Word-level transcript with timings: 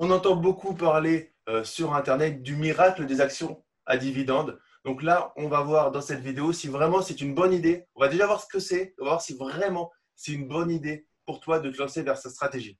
On 0.00 0.12
entend 0.12 0.36
beaucoup 0.36 0.74
parler 0.74 1.34
euh, 1.48 1.64
sur 1.64 1.92
Internet 1.92 2.40
du 2.40 2.54
miracle 2.54 3.04
des 3.04 3.20
actions 3.20 3.64
à 3.84 3.96
dividendes. 3.96 4.56
Donc 4.84 5.02
là, 5.02 5.32
on 5.34 5.48
va 5.48 5.60
voir 5.62 5.90
dans 5.90 6.00
cette 6.00 6.20
vidéo 6.20 6.52
si 6.52 6.68
vraiment 6.68 7.02
c'est 7.02 7.20
une 7.20 7.34
bonne 7.34 7.52
idée. 7.52 7.84
On 7.96 8.00
va 8.02 8.08
déjà 8.08 8.26
voir 8.26 8.40
ce 8.40 8.46
que 8.46 8.60
c'est, 8.60 8.94
on 9.00 9.04
va 9.04 9.10
voir 9.10 9.22
si 9.22 9.36
vraiment 9.36 9.90
c'est 10.14 10.30
une 10.30 10.46
bonne 10.46 10.70
idée 10.70 11.08
pour 11.26 11.40
toi 11.40 11.58
de 11.58 11.68
te 11.68 11.78
lancer 11.78 12.02
vers 12.02 12.16
cette 12.16 12.30
stratégie. 12.30 12.78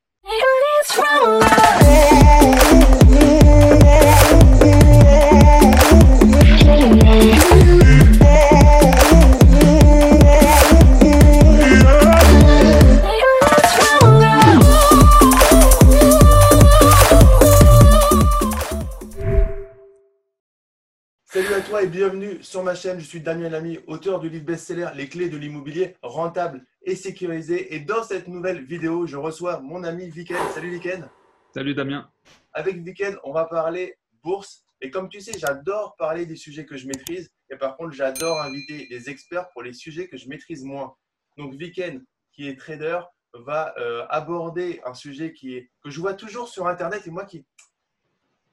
Salut 21.49 21.61
à 21.61 21.65
toi 21.65 21.83
et 21.83 21.87
bienvenue 21.87 22.43
sur 22.43 22.63
ma 22.63 22.75
chaîne. 22.75 23.01
Je 23.01 23.07
suis 23.07 23.23
Damien 23.23 23.49
Lamy, 23.49 23.79
auteur 23.87 24.21
du 24.21 24.29
livre 24.29 24.45
best-seller 24.45 24.91
Les 24.95 25.09
clés 25.09 25.31
de 25.31 25.39
l'immobilier 25.39 25.97
rentable 26.03 26.67
et 26.83 26.95
sécurisé. 26.95 27.75
Et 27.75 27.81
dans 27.81 28.03
cette 28.03 28.29
nouvelle 28.29 28.63
vidéo, 28.67 29.07
je 29.07 29.17
reçois 29.17 29.59
mon 29.61 29.83
ami 29.83 30.11
Viken. 30.11 30.37
Salut 30.53 30.73
Viken. 30.73 31.09
Salut 31.55 31.75
Damien. 31.75 32.13
Avec 32.53 32.83
Viken, 32.83 33.17
on 33.25 33.33
va 33.33 33.47
parler 33.47 33.97
bourse. 34.23 34.63
Et 34.83 34.91
comme 34.91 35.09
tu 35.09 35.23
sais, 35.23 35.39
j'adore 35.39 35.97
parler 35.97 36.27
des 36.27 36.37
sujets 36.37 36.67
que 36.67 36.77
je 36.77 36.87
maîtrise. 36.87 37.31
Et 37.51 37.57
par 37.57 37.79
contre, 37.79 37.93
j'adore 37.93 38.43
inviter 38.43 38.87
des 38.91 39.09
experts 39.09 39.49
pour 39.55 39.63
les 39.63 39.73
sujets 39.73 40.07
que 40.07 40.19
je 40.19 40.29
maîtrise 40.29 40.65
moins. 40.65 40.97
Donc 41.39 41.55
Viken, 41.55 42.05
qui 42.31 42.47
est 42.47 42.59
trader, 42.59 43.01
va 43.33 43.73
euh, 43.79 44.05
aborder 44.11 44.83
un 44.85 44.93
sujet 44.93 45.33
qui 45.33 45.57
est, 45.57 45.71
que 45.83 45.89
je 45.89 45.99
vois 45.99 46.13
toujours 46.13 46.51
sur 46.51 46.67
Internet 46.67 47.07
et 47.07 47.11
moi 47.11 47.25
qui, 47.25 47.47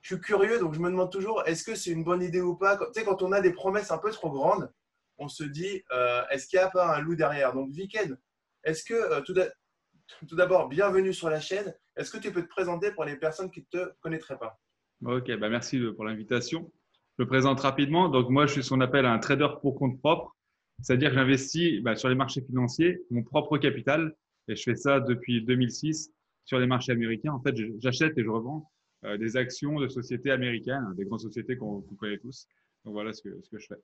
je 0.06 0.14
suis 0.14 0.22
curieux, 0.22 0.60
donc 0.60 0.76
je 0.76 0.80
me 0.80 0.92
demande 0.92 1.12
toujours, 1.12 1.42
est-ce 1.48 1.64
que 1.64 1.74
c'est 1.74 1.90
une 1.90 2.04
bonne 2.04 2.22
idée 2.22 2.40
ou 2.40 2.56
pas? 2.56 2.78
Tu 2.78 2.84
sais, 2.94 3.04
quand 3.04 3.24
on 3.24 3.32
a 3.32 3.42
des 3.42 3.52
promesses 3.52 3.90
un 3.90 3.98
peu 3.98 4.12
trop 4.12 4.30
grandes, 4.30 4.72
on 5.18 5.28
se 5.28 5.44
dit, 5.44 5.82
euh, 5.92 6.22
est-ce 6.30 6.48
qu'il 6.48 6.60
n'y 6.60 6.64
a 6.64 6.70
pas 6.70 6.96
un 6.96 7.02
loup 7.02 7.16
derrière? 7.16 7.54
Donc, 7.56 7.72
Viken, 7.72 8.16
est-ce 8.64 8.84
que, 8.84 8.94
euh, 8.94 9.22
tout 9.22 10.36
d'abord, 10.36 10.70
bienvenue 10.70 11.12
sur 11.12 11.32
la 11.32 11.40
chaîne. 11.40 11.74
Est-ce 11.96 12.12
que 12.12 12.20
tu 12.20 12.32
peux 12.32 12.44
te 12.44 12.48
présenter 12.48 12.92
pour 12.92 13.04
les 13.04 13.16
personnes 13.16 13.50
qui 13.50 13.62
ne 13.62 13.80
te 13.80 13.94
connaîtraient 14.00 14.38
pas? 14.38 14.60
Ok, 15.04 15.36
bah 15.40 15.50
merci 15.50 15.82
pour 15.96 16.06
l'invitation. 16.06 16.72
Je 17.18 17.24
me 17.24 17.28
présente 17.28 17.62
rapidement. 17.62 18.08
Donc, 18.08 18.30
moi, 18.30 18.46
je 18.46 18.52
suis 18.52 18.64
ce 18.64 18.70
qu'on 18.70 18.82
appelle 18.82 19.08
un 19.08 19.18
trader 19.18 19.48
pour 19.64 19.74
compte 19.74 20.00
propre. 20.02 20.38
C'est-à-dire 20.84 21.10
que 21.10 21.16
j'investis 21.16 21.82
bah, 21.82 21.96
sur 21.96 22.10
les 22.10 22.16
marchés 22.16 22.42
financiers 22.42 23.02
mon 23.10 23.24
propre 23.24 23.58
capital. 23.58 24.16
Et 24.50 24.56
je 24.56 24.62
fais 24.62 24.76
ça 24.76 25.00
depuis 25.00 25.44
2006 25.44 26.12
sur 26.44 26.60
les 26.60 26.68
marchés 26.68 26.92
américains. 26.92 27.34
En 27.34 27.42
fait, 27.42 27.56
j'achète 27.80 28.16
et 28.20 28.24
je 28.24 28.30
revends 28.30 28.70
euh, 28.70 28.75
des 29.18 29.38
actions 29.38 29.80
de 29.80 29.88
sociétés 29.88 30.32
américaines, 30.32 30.94
des 30.96 31.06
grandes 31.06 31.22
sociétés 31.22 31.58
qu'on 31.58 31.82
connaît 32.00 32.18
tous. 32.18 32.48
Donc 32.84 32.94
voilà 32.94 33.14
ce 33.14 33.22
que, 33.22 33.30
que 33.30 33.58
je 33.60 33.68
fais. 33.68 33.82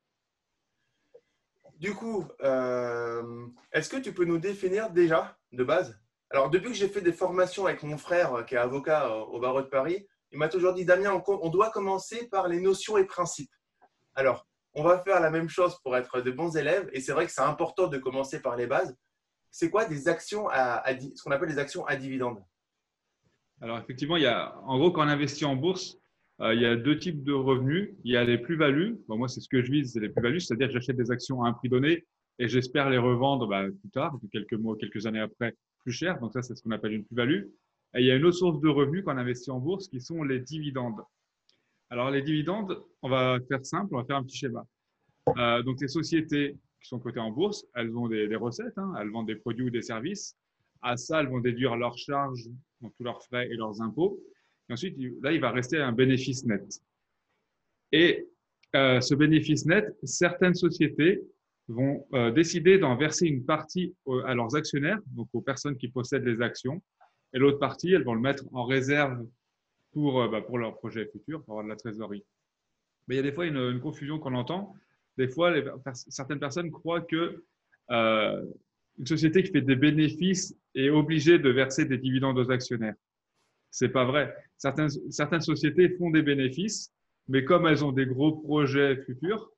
Du 1.81 1.95
coup, 1.95 2.27
euh, 2.43 3.47
est-ce 3.71 3.89
que 3.89 3.97
tu 3.97 4.13
peux 4.13 4.23
nous 4.23 4.37
définir 4.37 4.91
déjà 4.91 5.35
de 5.51 5.63
base? 5.63 5.99
Alors, 6.29 6.51
depuis 6.51 6.69
que 6.69 6.75
j'ai 6.75 6.87
fait 6.87 7.01
des 7.01 7.11
formations 7.11 7.65
avec 7.65 7.81
mon 7.81 7.97
frère 7.97 8.35
euh, 8.35 8.43
qui 8.43 8.53
est 8.53 8.59
avocat 8.59 9.15
au 9.15 9.39
barreau 9.39 9.63
de 9.63 9.67
Paris, 9.67 10.07
il 10.31 10.37
m'a 10.37 10.47
toujours 10.47 10.75
dit 10.75 10.85
Damien, 10.85 11.21
on, 11.27 11.49
doit 11.49 11.71
commencer 11.71 12.27
par 12.27 12.47
les 12.47 12.61
notions 12.61 12.97
et 12.97 13.05
principes. 13.05 13.51
Alors, 14.13 14.47
on 14.75 14.83
va 14.83 14.99
faire 14.99 15.19
la 15.19 15.31
même 15.31 15.49
chose 15.49 15.75
pour 15.83 15.97
être 15.97 16.21
de 16.21 16.29
bons 16.29 16.55
élèves, 16.55 16.87
et 16.93 17.01
c'est 17.01 17.13
vrai 17.13 17.25
que 17.25 17.31
c'est 17.31 17.41
important 17.41 17.87
de 17.87 17.97
commencer 17.97 18.39
par 18.39 18.55
les 18.55 18.67
bases. 18.67 18.95
C'est 19.49 19.71
quoi 19.71 19.85
des 19.85 20.07
actions 20.07 20.47
à, 20.49 20.87
à 20.87 20.93
ce 20.97 21.23
qu'on 21.23 21.31
appelle 21.31 21.49
des 21.49 21.57
actions 21.57 21.83
à 21.87 21.95
dividendes? 21.95 22.41
Alors 23.61 23.77
effectivement, 23.77 24.17
il 24.17 24.23
y 24.23 24.27
a, 24.27 24.57
en 24.65 24.77
gros, 24.77 24.91
quand 24.91 25.05
on 25.05 25.07
investit 25.07 25.45
en 25.45 25.55
bourse, 25.55 25.97
euh, 26.41 26.55
il 26.55 26.61
y 26.61 26.65
a 26.65 26.75
deux 26.75 26.97
types 26.97 27.23
de 27.23 27.33
revenus. 27.33 27.91
Il 28.03 28.11
y 28.11 28.17
a 28.17 28.23
les 28.23 28.37
plus-values. 28.37 28.99
Moi, 29.07 29.27
c'est 29.27 29.41
ce 29.41 29.47
que 29.47 29.61
je 29.61 29.71
vise, 29.71 29.93
c'est 29.93 29.99
les 29.99 30.09
plus-values, 30.09 30.39
c'est-à-dire 30.39 30.67
que 30.67 30.73
j'achète 30.73 30.97
des 30.97 31.11
actions 31.11 31.43
à 31.43 31.49
un 31.49 31.53
prix 31.53 31.69
donné 31.69 32.05
et 32.39 32.47
j'espère 32.47 32.89
les 32.89 32.97
revendre 32.97 33.47
bah, 33.47 33.65
plus 33.67 33.89
tard, 33.91 34.17
quelques 34.31 34.53
mois, 34.53 34.75
quelques 34.75 35.05
années 35.05 35.19
après, 35.19 35.55
plus 35.79 35.91
cher. 35.91 36.19
Donc 36.19 36.33
ça, 36.33 36.41
c'est 36.41 36.55
ce 36.55 36.63
qu'on 36.63 36.71
appelle 36.71 36.93
une 36.93 37.05
plus-value. 37.05 37.43
Et 37.93 37.99
il 37.99 38.05
y 38.05 38.11
a 38.11 38.15
une 38.15 38.25
autre 38.25 38.37
source 38.37 38.59
de 38.61 38.69
revenus 38.69 39.03
quand 39.05 39.13
on 39.13 39.17
investit 39.17 39.51
en 39.51 39.59
bourse, 39.59 39.87
qui 39.87 40.01
sont 40.01 40.23
les 40.23 40.39
dividendes. 40.39 41.01
Alors 41.91 42.09
les 42.09 42.21
dividendes, 42.21 42.81
on 43.01 43.09
va 43.09 43.37
faire 43.47 43.63
simple, 43.63 43.93
on 43.93 43.97
va 43.97 44.05
faire 44.05 44.15
un 44.15 44.23
petit 44.23 44.37
schéma. 44.37 44.65
Euh, 45.37 45.61
donc 45.61 45.79
les 45.81 45.89
sociétés 45.89 46.57
qui 46.81 46.87
sont 46.87 46.99
cotées 46.99 47.19
en 47.19 47.31
bourse, 47.31 47.65
elles 47.75 47.95
ont 47.95 48.07
des, 48.07 48.27
des 48.27 48.35
recettes, 48.35 48.77
hein, 48.77 48.93
elles 48.99 49.11
vendent 49.11 49.27
des 49.27 49.35
produits 49.35 49.65
ou 49.65 49.69
des 49.69 49.81
services. 49.81 50.35
À 50.81 50.97
ça, 50.97 51.21
elles 51.21 51.27
vont 51.27 51.39
déduire 51.39 51.75
leurs 51.75 51.97
charges 51.97 52.49
donc 52.81 52.93
tous 52.97 53.03
leurs 53.03 53.23
frais 53.23 53.47
et 53.49 53.55
leurs 53.55 53.81
impôts. 53.81 54.19
Et 54.69 54.73
ensuite, 54.73 54.97
là, 55.21 55.31
il 55.31 55.39
va 55.39 55.51
rester 55.51 55.77
un 55.77 55.91
bénéfice 55.91 56.43
net. 56.45 56.81
Et 57.91 58.27
euh, 58.75 59.01
ce 59.01 59.15
bénéfice 59.15 59.65
net, 59.65 59.95
certaines 60.03 60.55
sociétés 60.55 61.21
vont 61.67 62.05
euh, 62.13 62.31
décider 62.31 62.79
d'en 62.79 62.95
verser 62.95 63.27
une 63.27 63.45
partie 63.45 63.93
à 64.25 64.33
leurs 64.33 64.55
actionnaires, 64.55 64.99
donc 65.07 65.29
aux 65.33 65.41
personnes 65.41 65.77
qui 65.77 65.89
possèdent 65.89 66.25
les 66.25 66.41
actions, 66.41 66.81
et 67.33 67.39
l'autre 67.39 67.59
partie, 67.59 67.93
elles 67.93 68.03
vont 68.03 68.13
le 68.13 68.21
mettre 68.21 68.43
en 68.53 68.65
réserve 68.65 69.25
pour, 69.91 70.21
euh, 70.21 70.27
bah, 70.27 70.41
pour 70.41 70.57
leur 70.57 70.77
projet 70.77 71.05
futur, 71.05 71.43
pour 71.43 71.53
avoir 71.53 71.65
de 71.65 71.69
la 71.69 71.75
trésorerie. 71.75 72.25
Mais 73.07 73.15
il 73.15 73.17
y 73.17 73.19
a 73.19 73.23
des 73.23 73.31
fois 73.31 73.45
une, 73.45 73.79
confusion 73.79 74.19
qu'on 74.19 74.35
entend. 74.35 74.75
Des 75.17 75.27
fois, 75.27 75.53
certaines 75.93 76.39
personnes 76.39 76.71
croient 76.71 77.01
que 77.01 77.43
euh, 77.89 78.45
une 79.01 79.07
société 79.07 79.41
qui 79.41 79.51
fait 79.51 79.63
des 79.63 79.75
bénéfices 79.75 80.55
est 80.75 80.91
obligée 80.91 81.39
de 81.39 81.49
verser 81.49 81.85
des 81.85 81.97
dividendes 81.97 82.37
aux 82.37 82.51
actionnaires. 82.51 82.93
C'est 83.71 83.89
pas 83.89 84.05
vrai. 84.05 84.31
Certaines, 84.57 85.41
sociétés 85.41 85.89
font 85.97 86.11
des 86.11 86.21
bénéfices, 86.21 86.93
mais 87.27 87.43
comme 87.43 87.65
elles 87.65 87.83
ont 87.83 87.91
des 87.91 88.05
gros 88.05 88.33
projets 88.33 88.97
futurs, 89.03 89.49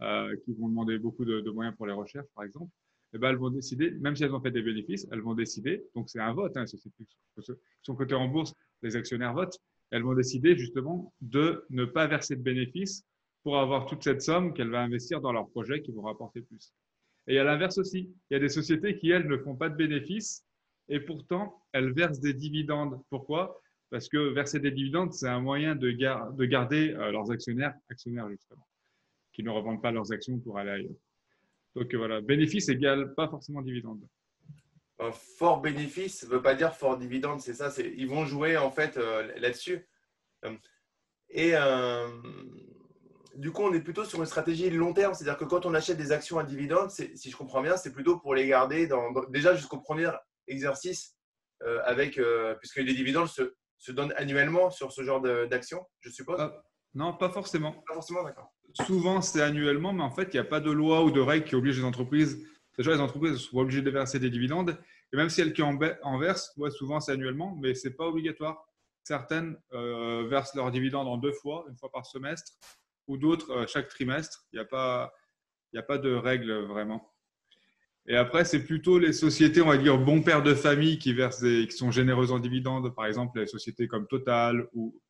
euh, 0.00 0.34
qui 0.44 0.54
vont 0.54 0.70
demander 0.70 0.98
beaucoup 0.98 1.26
de, 1.26 1.50
moyens 1.50 1.76
pour 1.76 1.86
les 1.86 1.92
recherches, 1.92 2.26
par 2.34 2.44
exemple, 2.44 2.70
eh 3.12 3.18
ben, 3.18 3.28
elles 3.28 3.36
vont 3.36 3.50
décider, 3.50 3.90
même 3.90 4.16
si 4.16 4.24
elles 4.24 4.34
ont 4.34 4.40
fait 4.40 4.50
des 4.50 4.62
bénéfices, 4.62 5.06
elles 5.12 5.20
vont 5.20 5.34
décider, 5.34 5.84
donc 5.94 6.08
c'est 6.08 6.20
un 6.20 6.32
vote, 6.32 6.56
hein, 6.56 6.66
sociétés 6.66 7.04
qui 7.04 7.16
sont 7.82 7.96
en 8.14 8.28
bourse, 8.28 8.54
les 8.82 8.96
actionnaires 8.96 9.34
votent, 9.34 9.58
elles 9.90 10.02
vont 10.04 10.14
décider 10.14 10.56
justement 10.56 11.12
de 11.20 11.66
ne 11.68 11.84
pas 11.84 12.06
verser 12.06 12.34
de 12.34 12.42
bénéfices 12.42 13.04
pour 13.42 13.58
avoir 13.58 13.84
toute 13.84 14.02
cette 14.02 14.22
somme 14.22 14.54
qu'elles 14.54 14.70
vont 14.70 14.78
investir 14.78 15.20
dans 15.20 15.32
leurs 15.32 15.50
projets 15.50 15.82
qui 15.82 15.92
vont 15.92 16.02
rapporter 16.02 16.40
plus. 16.40 16.72
Et 17.28 17.38
à 17.38 17.44
l'inverse 17.44 17.78
aussi, 17.78 18.14
il 18.30 18.34
y 18.34 18.36
a 18.36 18.40
des 18.40 18.48
sociétés 18.48 18.96
qui, 18.96 19.10
elles, 19.10 19.26
ne 19.26 19.36
font 19.38 19.56
pas 19.56 19.68
de 19.68 19.76
bénéfices 19.76 20.44
et 20.88 21.00
pourtant, 21.00 21.62
elles 21.72 21.92
versent 21.92 22.20
des 22.20 22.34
dividendes. 22.34 23.00
Pourquoi? 23.10 23.60
Parce 23.90 24.08
que 24.08 24.18
verser 24.32 24.60
des 24.60 24.70
dividendes, 24.70 25.12
c'est 25.12 25.28
un 25.28 25.40
moyen 25.40 25.74
de, 25.74 25.90
de 25.90 26.44
garder 26.44 26.90
euh, 26.90 27.10
leurs 27.10 27.30
actionnaires, 27.30 27.74
actionnaires 27.90 28.28
justement, 28.28 28.66
qui 29.32 29.42
ne 29.42 29.50
revendent 29.50 29.82
pas 29.82 29.90
leurs 29.90 30.12
actions 30.12 30.38
pour 30.38 30.58
aller 30.58 30.70
ailleurs. 30.70 30.96
Donc 31.74 31.94
voilà, 31.94 32.20
bénéfice 32.20 32.68
égale 32.68 33.14
pas 33.14 33.28
forcément 33.28 33.62
dividende. 33.62 34.00
Un 34.98 35.12
fort 35.12 35.60
bénéfice 35.60 36.24
ne 36.24 36.30
veut 36.30 36.42
pas 36.42 36.54
dire 36.54 36.74
fort 36.74 36.96
dividende, 36.96 37.40
c'est 37.40 37.52
ça. 37.54 37.70
Ils 37.82 38.08
vont 38.08 38.24
jouer 38.24 38.56
en 38.56 38.70
fait 38.70 38.96
euh, 38.96 39.30
là-dessus. 39.38 39.86
Et 41.30 41.54
euh, 41.54 42.08
du 43.36 43.52
coup, 43.52 43.62
on 43.62 43.72
est 43.72 43.80
plutôt 43.80 44.04
sur 44.04 44.20
une 44.20 44.26
stratégie 44.26 44.70
long 44.70 44.92
terme. 44.92 45.14
C'est-à-dire 45.14 45.38
que 45.38 45.44
quand 45.44 45.66
on 45.66 45.74
achète 45.74 45.98
des 45.98 46.12
actions 46.12 46.38
à 46.38 46.44
dividendes, 46.44 46.90
si 46.90 47.30
je 47.30 47.36
comprends 47.36 47.62
bien, 47.62 47.76
c'est 47.76 47.92
plutôt 47.92 48.18
pour 48.18 48.34
les 48.34 48.46
garder 48.46 48.86
dans, 48.86 49.12
déjà 49.28 49.54
jusqu'au 49.54 49.78
premier 49.78 50.10
exercice, 50.48 51.16
euh, 51.62 51.80
avec, 51.84 52.18
euh, 52.18 52.54
puisque 52.56 52.76
les 52.76 52.94
dividendes 52.94 53.28
se, 53.28 53.54
se, 53.78 53.92
donnent 53.92 54.12
annuellement 54.16 54.70
sur 54.70 54.92
ce 54.92 55.02
genre 55.02 55.20
d'action, 55.20 55.86
je 56.00 56.10
suppose 56.10 56.36
ah, 56.38 56.62
Non, 56.94 57.14
pas 57.14 57.30
forcément. 57.30 57.72
Pas 57.86 57.94
forcément, 57.94 58.22
d'accord. 58.22 58.52
Souvent, 58.84 59.20
c'est 59.22 59.42
annuellement, 59.42 59.92
mais 59.92 60.02
en 60.02 60.10
fait, 60.10 60.28
il 60.32 60.36
n'y 60.36 60.40
a 60.40 60.44
pas 60.44 60.60
de 60.60 60.70
loi 60.70 61.02
ou 61.04 61.10
de 61.10 61.20
règle 61.20 61.46
qui 61.46 61.54
oblige 61.54 61.78
les 61.78 61.84
entreprises. 61.84 62.46
Déjà, 62.76 62.92
les 62.92 63.00
entreprises 63.00 63.36
sont 63.38 63.58
obligées 63.58 63.82
de 63.82 63.90
verser 63.90 64.18
des 64.18 64.30
dividendes. 64.30 64.78
Et 65.12 65.16
même 65.16 65.30
si 65.30 65.40
elles 65.40 65.52
qui 65.52 65.62
en, 65.62 65.78
versent, 66.18 66.52
ouais, 66.56 66.70
souvent 66.70 67.00
c'est 67.00 67.12
annuellement, 67.12 67.56
mais 67.60 67.74
ce 67.74 67.88
n'est 67.88 67.94
pas 67.94 68.06
obligatoire. 68.06 68.66
Certaines 69.04 69.56
euh, 69.72 70.26
versent 70.28 70.54
leurs 70.54 70.70
dividendes 70.70 71.06
en 71.06 71.16
deux 71.16 71.32
fois, 71.32 71.64
une 71.70 71.76
fois 71.76 71.90
par 71.92 72.04
semestre, 72.04 72.52
ou 73.06 73.16
d'autres 73.16 73.50
euh, 73.50 73.66
chaque 73.66 73.88
trimestre. 73.88 74.46
Il 74.52 74.56
n'y 74.56 74.62
a, 74.62 74.64
pas, 74.64 75.12
a 75.74 75.82
pas 75.82 75.98
de 75.98 76.12
règle 76.12 76.52
vraiment. 76.64 77.12
Et 78.08 78.16
après, 78.16 78.44
c'est 78.44 78.64
plutôt 78.64 78.98
les 78.98 79.12
sociétés, 79.12 79.60
on 79.60 79.66
va 79.66 79.78
dire, 79.78 79.98
bon 79.98 80.22
père 80.22 80.42
de 80.42 80.54
famille 80.54 80.98
qui 80.98 81.12
versent 81.12 81.40
qui 81.40 81.72
sont 81.72 81.90
généreuses 81.90 82.30
en 82.30 82.38
dividendes. 82.38 82.94
Par 82.94 83.06
exemple, 83.06 83.40
les 83.40 83.46
sociétés 83.46 83.88
comme 83.88 84.06
Total 84.06 84.68
ou 84.72 85.00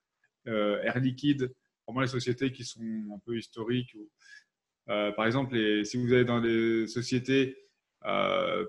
euh, 0.49 0.81
Air 0.83 0.99
Liquide. 0.99 1.53
Vraiment 1.87 2.01
les 2.01 2.07
sociétés 2.07 2.53
qui 2.53 2.65
sont 2.65 2.81
un 3.15 3.19
peu 3.25 3.37
historiques. 3.37 3.95
Euh, 4.89 5.13
par 5.13 5.27
exemple, 5.27 5.55
les, 5.55 5.85
si 5.85 5.99
vous 5.99 6.13
allez 6.13 6.25
dans 6.25 6.41
des 6.41 6.87
sociétés 6.87 7.63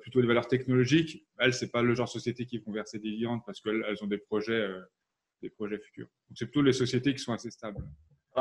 plutôt 0.01 0.19
des 0.19 0.27
valeurs 0.27 0.47
technologiques, 0.47 1.27
elles, 1.37 1.53
c'est 1.53 1.71
pas 1.71 1.83
le 1.83 1.93
genre 1.93 2.07
de 2.07 2.11
société 2.11 2.47
qui 2.47 2.57
vont 2.57 2.71
verser 2.71 2.97
des 2.97 3.11
dividendes 3.11 3.41
parce 3.45 3.61
qu'elles 3.61 3.97
ont 4.01 4.07
des 4.07 4.17
projets, 4.17 4.67
des 5.43 5.51
projets 5.51 5.77
futurs. 5.77 6.07
Donc, 6.27 6.37
c'est 6.37 6.45
plutôt 6.45 6.63
les 6.63 6.73
sociétés 6.73 7.13
qui 7.13 7.19
sont 7.19 7.33
assez 7.33 7.51
stables 7.51 7.83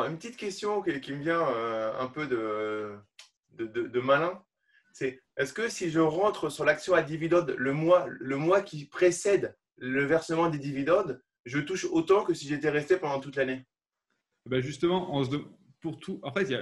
une 0.05 0.17
petite 0.17 0.37
question 0.37 0.83
qui, 0.83 1.13
me 1.13 1.23
vient 1.23 1.49
euh, 1.49 1.93
un 1.99 2.07
peu 2.07 2.27
de, 2.27 4.01
malin, 4.01 4.43
c'est 4.93 5.23
est-ce 5.37 5.53
que 5.53 5.69
si 5.69 5.91
je 5.91 6.01
rentre 6.01 6.51
sur 6.51 6.65
l'action 6.65 6.95
à 6.95 7.03
dividende 7.03 7.55
le 7.57 7.73
mois, 7.73 8.07
le 8.09 8.37
mois 8.37 8.63
qui 8.63 8.87
précède 8.87 9.57
le 9.77 10.05
versement 10.05 10.49
des 10.49 10.59
dividendes, 10.59 11.23
je 11.45 11.59
touche 11.59 11.85
autant 11.85 12.25
que 12.25 12.35
si 12.35 12.49
j'étais 12.49 12.71
resté 12.71 12.97
pendant 12.97 13.21
toute 13.21 13.37
l'année? 13.37 13.67
Eh 14.47 14.51
ben 14.51 14.61
Justement, 14.63 15.23
pour 15.81 15.99
tout, 15.99 16.21
en 16.23 16.33
fait, 16.33 16.53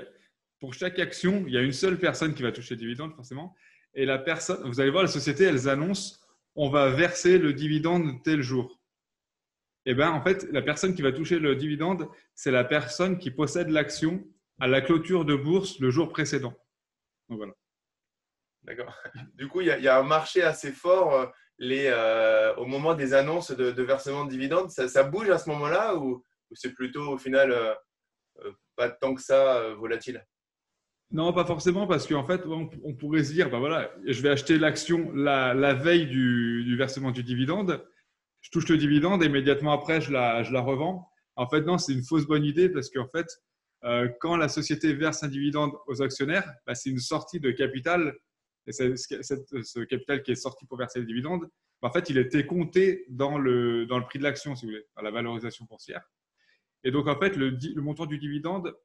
pour 0.61 0.75
chaque 0.75 0.99
action, 0.99 1.45
il 1.47 1.53
y 1.53 1.57
a 1.57 1.63
une 1.63 1.73
seule 1.73 1.99
personne 1.99 2.35
qui 2.35 2.43
va 2.43 2.53
toucher 2.53 2.75
le 2.75 2.81
dividende, 2.81 3.15
forcément. 3.15 3.55
Et 3.95 4.05
la 4.05 4.19
personne, 4.19 4.69
vous 4.69 4.81
allez 4.81 4.91
voir, 4.91 5.05
les 5.05 5.11
sociétés, 5.11 5.45
elles 5.45 5.69
annoncent 5.69 6.17
on 6.57 6.69
va 6.69 6.91
verser 6.91 7.39
le 7.39 7.53
dividende 7.53 8.23
tel 8.23 8.43
jour. 8.43 8.81
Et 9.87 9.91
eh 9.91 9.95
bien, 9.95 10.11
en 10.13 10.23
fait, 10.23 10.45
la 10.51 10.63
personne 10.63 10.95
qui 10.95 11.03
va 11.03 11.13
toucher 11.13 11.39
le 11.39 11.57
dividende, 11.57 12.09
c'est 12.35 12.51
la 12.51 12.65
personne 12.65 13.19
qui 13.19 13.31
possède 13.31 13.69
l'action 13.69 14.25
à 14.59 14.67
la 14.67 14.81
clôture 14.81 15.27
de 15.27 15.35
bourse 15.35 15.79
le 15.79 15.91
jour 15.91 16.11
précédent. 16.11 16.55
Donc 17.29 17.39
voilà. 17.39 17.53
D'accord. 18.63 18.95
Du 19.35 19.47
coup, 19.49 19.61
il 19.61 19.67
y, 19.67 19.89
a, 19.89 19.99
un 19.99 20.03
marché 20.03 20.43
assez 20.43 20.73
fort 20.73 21.15
euh, 21.15 21.27
les, 21.59 21.87
euh, 21.87 22.55
au 22.57 22.65
moment 22.65 22.95
des 22.95 23.13
annonces 23.13 23.51
de, 23.51 23.83
versement 23.83 24.25
de 24.25 24.31
dividendes. 24.31 24.71
Ça, 24.71 25.03
bouge 25.03 25.29
à 25.29 25.39
ce 25.39 25.51
moment-là 25.51 25.97
ou, 25.97 26.25
c'est 26.53 26.73
plutôt 26.73 27.09
au 27.09 27.19
final 27.19 27.53
euh, 27.53 27.75
pas 28.77 28.89
tant 28.89 29.15
que 29.15 29.21
ça 29.21 29.75
volatile? 29.75 30.25
Non, 31.11 31.33
pas 31.33 31.45
forcément, 31.45 31.87
parce 31.87 32.07
qu'en 32.07 32.25
fait, 32.25 32.43
on, 32.47 32.95
pourrait 32.95 33.23
se 33.23 33.33
dire, 33.33 33.51
ben 33.51 33.59
voilà, 33.59 33.93
je 34.05 34.21
vais 34.23 34.31
acheter 34.31 34.59
l'action 34.59 35.13
la, 35.15 35.75
veille 35.75 36.07
du, 36.07 36.77
versement 36.77 37.11
du 37.11 37.23
dividende, 37.23 37.87
je 38.45 38.51
touche 38.51 38.69
le 38.69 38.77
dividende, 38.77 39.23
et 39.23 39.27
immédiatement 39.27 39.73
après, 39.73 40.03
je 40.03 40.13
la, 40.13 40.43
revends. 40.61 41.09
En 41.35 41.49
fait, 41.49 41.63
non, 41.63 41.79
c'est 41.79 41.95
une 41.95 42.05
fausse 42.05 42.27
bonne 42.27 42.45
idée, 42.45 42.69
parce 42.69 42.91
qu'en 42.91 43.09
fait, 43.09 43.27
euh, 43.85 44.09
quand 44.21 44.37
la 44.37 44.49
société 44.49 44.93
verse 44.93 45.23
un 45.23 45.29
dividende 45.29 45.73
aux 45.87 46.03
actionnaires, 46.03 46.53
bah, 46.67 46.75
c'est 46.75 46.91
une 46.91 46.99
sortie 46.99 47.41
de 47.41 47.51
capital, 47.51 48.15
et 48.67 48.73
ce 48.73 49.85
capital 49.85 50.23
qui 50.23 50.33
est 50.33 50.37
sorti 50.37 50.67
pour 50.67 50.77
verser 50.77 51.01
le 51.01 51.07
dividende, 51.07 51.49
bah, 51.81 51.89
en 51.89 51.91
fait, 51.91 52.11
il 52.11 52.19
était 52.19 52.45
compté 52.45 53.07
dans 53.09 53.39
le, 53.39 53.87
dans 53.87 53.99
le 53.99 54.05
prix 54.05 54.19
de 54.19 54.25
l'action, 54.25 54.55
si 54.55 54.67
vous 54.67 54.73
voulez, 54.73 54.85
dans 54.95 55.03
la 55.03 55.11
valorisation 55.11 55.65
boursière. 55.65 56.03
Et 56.85 56.91
donc, 56.91 57.09
en 57.09 57.19
fait, 57.19 57.37
le 57.37 57.81
montant 57.81 58.05
du 58.05 58.19
dividende, 58.19 58.77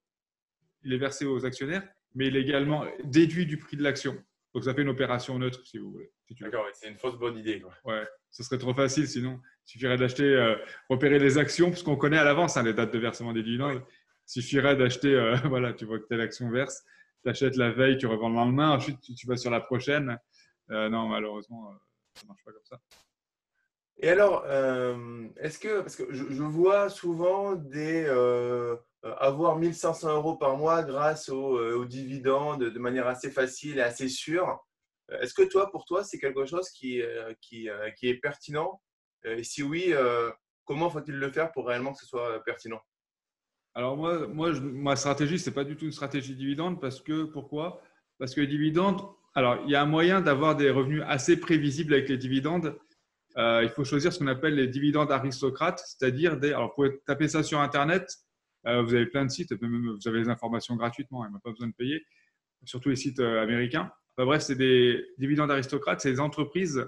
il 0.84 0.94
est 0.94 0.98
versé 0.98 1.26
aux 1.26 1.46
actionnaires, 1.46 1.86
mais 2.16 2.28
il 2.28 2.38
est 2.38 2.42
également 2.42 2.86
déduit 3.04 3.46
du 3.46 3.58
prix 3.58 3.76
de 3.76 3.84
l'action. 3.84 4.18
Donc 4.54 4.63
ça 4.63 4.74
fait 4.74 4.81
une 4.81 4.90
opération 4.90 5.38
neutre, 5.38 5.62
si 5.66 5.78
vous 5.78 5.92
voulez. 5.92 6.12
D'accord, 6.40 6.66
c'est 6.74 6.90
une 6.90 6.98
fausse 6.98 7.18
bonne 7.18 7.38
idée. 7.38 7.62
Quoi. 7.62 7.72
Ouais, 7.86 8.07
ce 8.31 8.44
serait 8.44 8.57
trop 8.57 8.74
facile 8.74 9.07
sinon. 9.07 9.40
Il 9.68 9.72
suffirait 9.72 9.98
d'acheter, 9.98 10.24
euh, 10.24 10.56
repérer 10.90 11.19
les 11.19 11.38
actions, 11.38 11.69
parce 11.69 11.84
qu'on 11.84 11.96
connaît 11.96 12.18
à 12.18 12.24
l'avance 12.24 12.57
hein, 12.57 12.63
les 12.63 12.74
dates 12.74 12.92
de 12.92 13.00
versement 13.00 13.34
des 13.34 13.44
dividendes. 13.44 13.81
Il 14.28 14.31
suffirait 14.42 14.75
d'acheter, 14.75 15.13
euh, 15.13 15.36
voilà, 15.46 15.74
tu 15.74 15.86
vois 15.86 16.00
que 16.00 16.06
telle 16.06 16.22
action 16.22 16.50
verse, 16.50 16.84
tu 17.24 17.30
achètes 17.30 17.57
la 17.57 17.72
veille, 17.72 17.98
tu 17.98 18.07
revends 18.07 18.30
le 18.30 18.36
lendemain, 18.36 18.72
ensuite 18.72 19.00
tu, 19.01 19.28
vas 19.28 19.38
sur 19.38 19.51
la 19.51 19.62
prochaine. 19.62 20.18
Euh, 20.72 20.90
non, 20.90 21.07
malheureusement, 21.07 21.72
ça 22.16 22.24
ne 22.24 22.28
marche 22.30 22.44
pas 22.44 22.52
comme 22.52 22.66
ça. 22.66 22.80
Et 24.02 24.10
alors, 24.10 24.45
est-ce 25.38 25.60
que, 25.60 25.81
parce 25.81 25.95
que 25.98 26.06
je, 26.10 26.24
je 26.30 26.44
vois 26.44 26.90
souvent 26.90 27.56
des 27.56 28.06
euh, 28.07 28.78
avoir 29.04 29.56
1500 29.57 30.16
euros 30.16 30.36
par 30.36 30.57
mois 30.57 30.84
grâce 30.84 31.30
euh, 31.30 31.78
aux, 31.78 31.86
dividendes 31.86 32.66
de 32.66 32.80
manière 32.80 33.07
assez 33.07 33.31
facile 33.31 33.78
et 33.78 33.81
assez 33.81 34.10
sûre. 34.10 34.60
Euh, 35.12 35.22
est-ce 35.22 35.34
que 35.34 35.44
toi, 35.44 35.72
pour 35.72 35.86
toi, 35.86 36.04
c'est 36.04 36.19
quelque 36.19 36.46
chose 36.46 36.69
qui, 36.69 37.01
qui, 37.42 37.69
qui 37.98 38.10
est 38.10 38.16
pertinent? 38.16 38.81
Et 39.24 39.44
si 39.44 39.63
oui, 39.63 39.94
comment 40.66 40.90
faut-il 40.90 41.16
le 41.16 41.31
faire 41.31 41.51
pour 41.51 41.68
réellement 41.68 41.94
que 41.94 42.00
ce 42.00 42.06
soit 42.06 42.42
pertinent? 42.44 42.80
Alors 43.75 43.98
moi, 43.98 44.28
moi 44.28 44.51
ma 44.62 44.96
stratégie, 44.96 45.38
ce 45.38 45.50
n'est 45.50 45.54
pas 45.54 45.63
du 45.63 45.75
tout 45.75 45.86
une 45.86 45.92
stratégie 45.92 46.36
dividende 46.36 46.81
parce 46.81 47.02
que 47.02 47.24
pourquoi? 47.24 47.81
Parce 48.18 48.34
que 48.34 48.42
les 48.42 48.48
dividendes, 48.48 49.02
alors 49.36 49.60
il 49.66 49.72
y 49.72 49.75
a 49.75 49.81
un 49.81 49.86
moyen 49.86 50.22
d'avoir 50.22 50.56
des 50.56 50.69
revenus 50.69 51.04
assez 51.06 51.38
prévisibles 51.38 51.94
avec 51.94 52.10
les 52.10 52.18
dividendes. 52.18 52.78
il 53.36 53.72
faut 53.75 53.84
choisir 53.84 54.13
ce 54.13 54.19
qu'on 54.19 54.28
appelle 54.28 54.56
les 54.56 54.68
dividendes 54.68 55.12
aristocrates, 55.12 55.81
c'est-à-dire 55.86 56.38
des. 56.38 56.54
Alors, 56.54 56.69
vous 56.69 56.75
pouvez 56.75 57.00
taper 57.06 57.28
ça 57.28 57.44
sur 57.44 57.60
Internet. 57.60 58.10
Euh, 58.68 58.82
vous 58.82 58.94
avez 58.94 59.06
plein 59.06 59.26
de 59.26 59.32
sites, 59.32 59.54
vous 59.54 60.08
avez 60.08 60.20
les 60.20 60.30
informations 60.30 60.76
gratuitement, 60.76 61.26
il 61.26 61.32
n'y 61.32 61.36
a 61.36 61.40
pas 61.40 61.52
besoin 61.52 61.68
de 61.68 61.74
payer, 61.74 62.06
surtout 62.66 62.90
les 62.90 62.96
sites 62.96 63.20
euh, 63.20 63.42
américains. 63.42 63.92
bref, 64.18 64.42
c'est 64.42 64.56
des 64.56 65.06
dividendes 65.18 65.52
aristocrates, 65.52 66.02
c'est 66.02 66.12
des 66.12 66.20
entreprises 66.20 66.86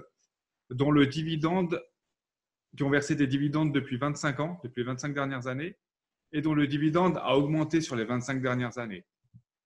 dont 0.70 0.90
le 0.90 1.06
dividende, 1.06 1.82
qui 2.76 2.82
ont 2.82 2.90
versé 2.90 3.14
des 3.14 3.26
dividendes 3.26 3.72
depuis 3.72 3.96
25 3.96 4.40
ans, 4.40 4.60
depuis 4.64 4.80
les 4.80 4.86
25 4.86 5.14
dernières 5.14 5.46
années, 5.46 5.76
et 6.32 6.40
dont 6.40 6.54
le 6.54 6.66
dividende 6.66 7.18
a 7.18 7.36
augmenté 7.36 7.80
sur 7.80 7.96
les 7.96 8.04
25 8.04 8.40
dernières 8.40 8.78
années. 8.78 9.04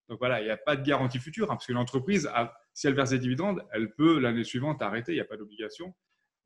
Donc 0.08 0.18
voilà, 0.18 0.40
il 0.40 0.44
n'y 0.44 0.50
a 0.50 0.56
pas 0.56 0.76
de 0.76 0.84
garantie 0.84 1.18
future, 1.18 1.50
hein, 1.50 1.56
parce 1.56 1.66
que 1.66 1.72
l'entreprise, 1.72 2.30
si 2.72 2.86
elle 2.86 2.94
verse 2.94 3.10
des 3.10 3.18
dividendes, 3.18 3.64
elle 3.72 3.92
peut 3.94 4.18
l'année 4.18 4.44
suivante 4.44 4.82
arrêter, 4.82 5.12
il 5.12 5.16
n'y 5.16 5.20
a 5.20 5.24
pas 5.24 5.36
d'obligation. 5.36 5.94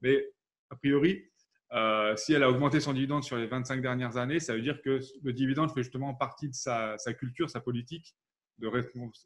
Mais 0.01 0.27
a 0.71 0.77
priori, 0.77 1.31
euh, 1.72 2.17
si 2.17 2.32
elle 2.32 2.43
a 2.43 2.50
augmenté 2.50 2.81
son 2.81 2.93
dividende 2.93 3.22
sur 3.22 3.37
les 3.37 3.46
25 3.46 3.81
dernières 3.81 4.17
années, 4.17 4.40
ça 4.40 4.55
veut 4.55 4.62
dire 4.62 4.82
que 4.82 5.00
le 5.22 5.32
dividende 5.32 5.70
fait 5.72 5.82
justement 5.82 6.14
partie 6.14 6.49
de 6.49 6.55
sa, 6.55 6.96
culture, 7.19 7.49
sa 7.49 7.61
politique 7.61 8.17
de 8.58 8.69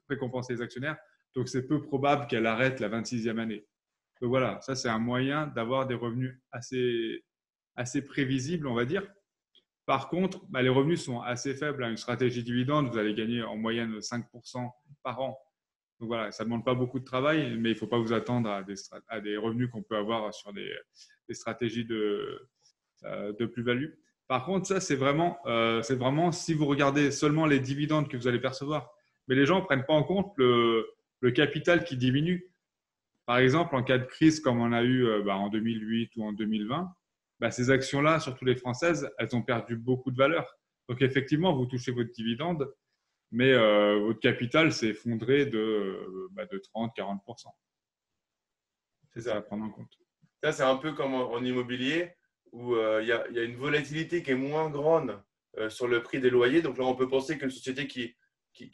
récompenser 0.08 0.54
les 0.54 0.62
actionnaires. 0.62 0.96
Donc, 1.34 1.48
c'est 1.48 1.66
peu 1.66 1.80
probable 1.80 2.26
qu'elle 2.26 2.46
arrête 2.46 2.80
la 2.80 2.88
26e 2.88 3.38
année. 3.38 3.66
Donc 4.20 4.30
voilà, 4.30 4.60
ça 4.60 4.76
c'est 4.76 4.88
un 4.88 5.00
moyen 5.00 5.48
d'avoir 5.48 5.86
des 5.86 5.94
revenus 5.94 6.40
assez, 6.52 7.24
prévisibles, 8.06 8.66
on 8.66 8.74
va 8.74 8.84
dire. 8.84 9.02
Par 9.86 10.08
contre, 10.08 10.46
bah, 10.48 10.62
les 10.62 10.68
revenus 10.68 11.02
sont 11.02 11.20
assez 11.20 11.54
faibles. 11.54 11.82
Une 11.82 11.96
stratégie 11.96 12.44
dividende, 12.44 12.88
vous 12.88 12.98
allez 12.98 13.14
gagner 13.14 13.42
en 13.42 13.56
moyenne 13.56 13.98
5% 13.98 14.70
par 15.02 15.20
an. 15.20 15.38
Donc 15.98 16.08
voilà, 16.08 16.30
ça 16.30 16.44
ne 16.44 16.48
demande 16.48 16.64
pas 16.64 16.74
beaucoup 16.74 17.00
de 17.00 17.04
travail, 17.04 17.56
mais 17.58 17.70
il 17.70 17.74
ne 17.74 17.78
faut 17.78 17.86
pas 17.86 17.98
vous 17.98 18.12
attendre 18.12 18.48
à 18.48 18.64
à 19.08 19.20
des 19.20 19.36
revenus 19.36 19.68
qu'on 19.70 19.82
peut 19.82 19.96
avoir 19.96 20.32
sur 20.32 20.52
des, 20.52 20.72
des 21.28 21.34
stratégies 21.34 21.84
de, 21.84 22.48
euh, 23.04 23.32
de 23.38 23.46
plus-value. 23.46 23.90
Par 24.28 24.46
contre, 24.46 24.66
ça, 24.66 24.80
c'est 24.80 24.96
vraiment, 24.96 25.38
euh, 25.46 25.82
c'est 25.82 25.96
vraiment 25.96 26.32
si 26.32 26.54
vous 26.54 26.66
regardez 26.66 27.10
seulement 27.10 27.46
les 27.46 27.60
dividendes 27.60 28.08
que 28.08 28.16
vous 28.16 28.26
allez 28.26 28.40
percevoir. 28.40 28.90
Mais 29.28 29.34
les 29.34 29.46
gens 29.46 29.60
ne 29.60 29.64
prennent 29.64 29.84
pas 29.84 29.92
en 29.94 30.02
compte 30.02 30.32
le, 30.36 30.86
le, 31.20 31.30
capital 31.30 31.84
qui 31.84 31.96
diminue. 31.96 32.50
Par 33.26 33.38
exemple, 33.38 33.76
en 33.76 33.82
cas 33.82 33.98
de 33.98 34.04
crise 34.04 34.40
comme 34.40 34.60
on 34.60 34.72
a 34.72 34.82
eu 34.82 35.06
euh, 35.06 35.22
bah, 35.22 35.36
en 35.36 35.48
2008 35.50 36.12
ou 36.16 36.24
en 36.24 36.32
2020, 36.32 36.94
bah, 37.40 37.50
ces 37.50 37.70
actions-là, 37.70 38.20
surtout 38.20 38.44
les 38.44 38.56
françaises, 38.56 39.10
elles 39.18 39.36
ont 39.36 39.42
perdu 39.42 39.76
beaucoup 39.76 40.10
de 40.10 40.16
valeur. 40.16 40.46
Donc, 40.88 41.02
effectivement, 41.02 41.54
vous 41.54 41.66
touchez 41.66 41.92
votre 41.92 42.12
dividende, 42.12 42.72
mais 43.32 43.52
votre 43.54 44.20
capital 44.20 44.70
s'est 44.72 44.88
effondré 44.88 45.46
de, 45.46 46.28
bah, 46.32 46.44
de 46.46 46.58
30-40%. 46.58 47.48
C'est 49.14 49.22
ça 49.22 49.36
à 49.36 49.40
prendre 49.40 49.64
en 49.64 49.70
compte. 49.70 50.03
Ça, 50.44 50.52
c'est 50.52 50.62
un 50.62 50.76
peu 50.76 50.92
comme 50.92 51.14
en, 51.14 51.42
immobilier 51.42 52.12
où 52.52 52.74
euh, 52.74 53.00
il 53.00 53.08
y, 53.08 53.12
a 53.12 53.42
une 53.42 53.56
volatilité 53.56 54.22
qui 54.22 54.32
est 54.32 54.34
moins 54.34 54.68
grande 54.68 55.18
euh, 55.56 55.70
sur 55.70 55.88
le 55.88 56.02
prix 56.02 56.20
des 56.20 56.28
loyers. 56.28 56.60
Donc 56.60 56.76
là, 56.76 56.84
on 56.84 56.94
peut 56.94 57.08
penser 57.08 57.38
qu'une 57.38 57.50
société 57.50 57.86
qui, 57.86 58.14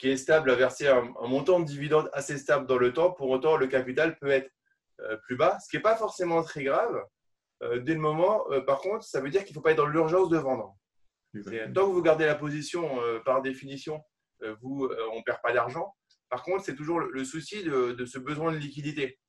est 0.03 0.17
stable 0.17 0.51
a 0.51 0.57
versé 0.57 0.89
un, 0.89 1.03
montant 1.29 1.61
de 1.61 1.65
dividende 1.65 2.11
assez 2.13 2.39
stable 2.39 2.67
dans 2.67 2.77
le 2.77 2.93
temps. 2.93 3.13
Pour 3.13 3.31
autant, 3.31 3.57
le 3.57 3.69
capital 3.69 4.19
peut 4.19 4.31
être 4.31 4.51
euh, 4.99 5.17
plus 5.19 5.37
bas, 5.37 5.61
ce 5.61 5.69
qui 5.69 5.77
n'est 5.77 5.83
pas 5.83 5.95
forcément 5.95 6.43
très 6.43 6.65
grave. 6.65 7.05
dès 7.77 7.95
le 7.95 8.01
moment, 8.01 8.47
par 8.67 8.81
contre, 8.81 9.05
ça 9.05 9.21
veut 9.21 9.31
dire 9.31 9.45
qu'il 9.45 9.53
ne 9.53 9.59
faut 9.59 9.63
pas 9.63 9.71
être 9.71 9.77
dans 9.77 9.87
l'urgence 9.87 10.29
de 10.29 10.39
vendre. 10.39 10.77
Tant 11.73 11.87
que 11.87 11.93
vous 11.93 12.03
gardez 12.03 12.27
la 12.27 12.35
position, 12.35 12.99
par 13.25 13.43
définition, 13.43 14.03
vous, 14.61 14.91
on 15.13 15.19
ne 15.19 15.23
perd 15.23 15.41
pas 15.41 15.53
d'argent. 15.53 15.95
Par 16.31 16.43
contre, 16.43 16.65
c'est 16.65 16.75
toujours 16.75 16.99
le, 16.99 17.25
souci 17.25 17.63
de, 17.63 18.05
ce 18.07 18.19
besoin 18.19 18.51
de 18.51 18.57
liquidité 18.57 19.21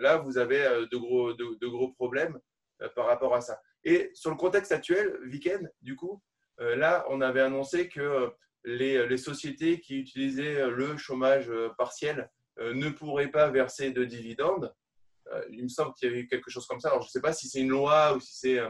là, 0.00 0.18
vous 0.18 0.38
avez 0.38 0.62
euh, 0.62 0.86
de 0.86 0.96
gros, 0.96 1.32
de, 1.32 1.66
gros 1.66 1.92
problèmes 1.92 2.38
euh, 2.82 2.88
par 2.94 3.06
rapport 3.06 3.34
à 3.34 3.40
ça. 3.40 3.60
Et 3.84 4.10
sur 4.14 4.30
le 4.30 4.36
contexte 4.36 4.72
actuel, 4.72 5.18
Weekend, 5.26 5.70
du 5.82 5.96
coup, 5.96 6.22
euh, 6.60 6.76
là, 6.76 7.04
on 7.08 7.20
avait 7.20 7.40
annoncé 7.40 7.88
que 7.88 8.30
les, 8.64 9.06
les 9.06 9.16
sociétés 9.16 9.80
qui 9.80 9.98
utilisaient 9.98 10.68
le 10.68 10.96
chômage 10.96 11.50
partiel 11.78 12.28
ne 12.58 12.90
pourraient 12.90 13.30
pas 13.30 13.48
verser 13.50 13.92
de 13.92 14.04
dividendes. 14.04 14.74
il 15.50 15.62
me 15.62 15.68
semble 15.68 15.94
qu'il 15.94 16.10
y 16.10 16.12
avait 16.12 16.26
quelque 16.26 16.50
chose 16.50 16.66
comme 16.66 16.80
ça. 16.80 16.88
Alors, 16.88 17.02
je 17.02 17.06
ne 17.06 17.10
sais 17.10 17.20
pas 17.20 17.32
si 17.32 17.48
c'est 17.48 17.60
une 17.60 17.68
loi 17.68 18.16
ou 18.16 18.20
si 18.20 18.36
c'est 18.36 18.60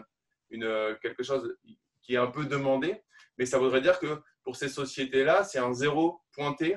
une, 0.51 0.97
quelque 1.01 1.23
chose 1.23 1.57
qui 2.03 2.15
est 2.15 2.19
un 2.19 2.27
peu 2.27 2.45
demandé, 2.45 3.03
mais 3.39 3.47
ça 3.47 3.59
voudrait 3.59 3.81
dire 3.81 3.99
que 3.99 4.21
pour 4.45 4.57
ces 4.57 4.69
sociétés-là, 4.69 5.43
c'est 5.43 5.59
un 5.59 5.73
zéro 5.73 6.21
pointé 6.33 6.77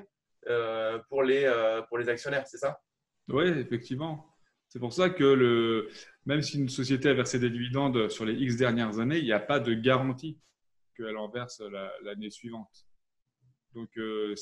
pour, 1.09 1.21
les, 1.21 1.81
pour 1.89 1.97
les 1.97 2.07
actionnaires, 2.07 2.47
c'est 2.47 2.57
ça? 2.57 2.79
Oui, 3.27 3.49
effectivement. 3.49 4.30
C'est 4.71 4.79
pour 4.79 4.93
ça 4.93 5.09
que 5.09 5.89
même 6.25 6.41
si 6.41 6.57
une 6.57 6.69
société 6.69 7.09
a 7.09 7.13
versé 7.13 7.39
des 7.39 7.49
dividendes 7.49 8.07
sur 8.07 8.23
les 8.23 8.35
X 8.35 8.55
dernières 8.55 8.99
années, 8.99 9.17
il 9.17 9.25
n'y 9.25 9.33
a 9.33 9.39
pas 9.39 9.59
de 9.59 9.73
garantie 9.73 10.39
qu'elle 10.95 11.17
en 11.17 11.27
verse 11.27 11.61
l'année 12.03 12.29
suivante. 12.29 12.87
Donc, 13.73 13.89
euh, 13.97 14.33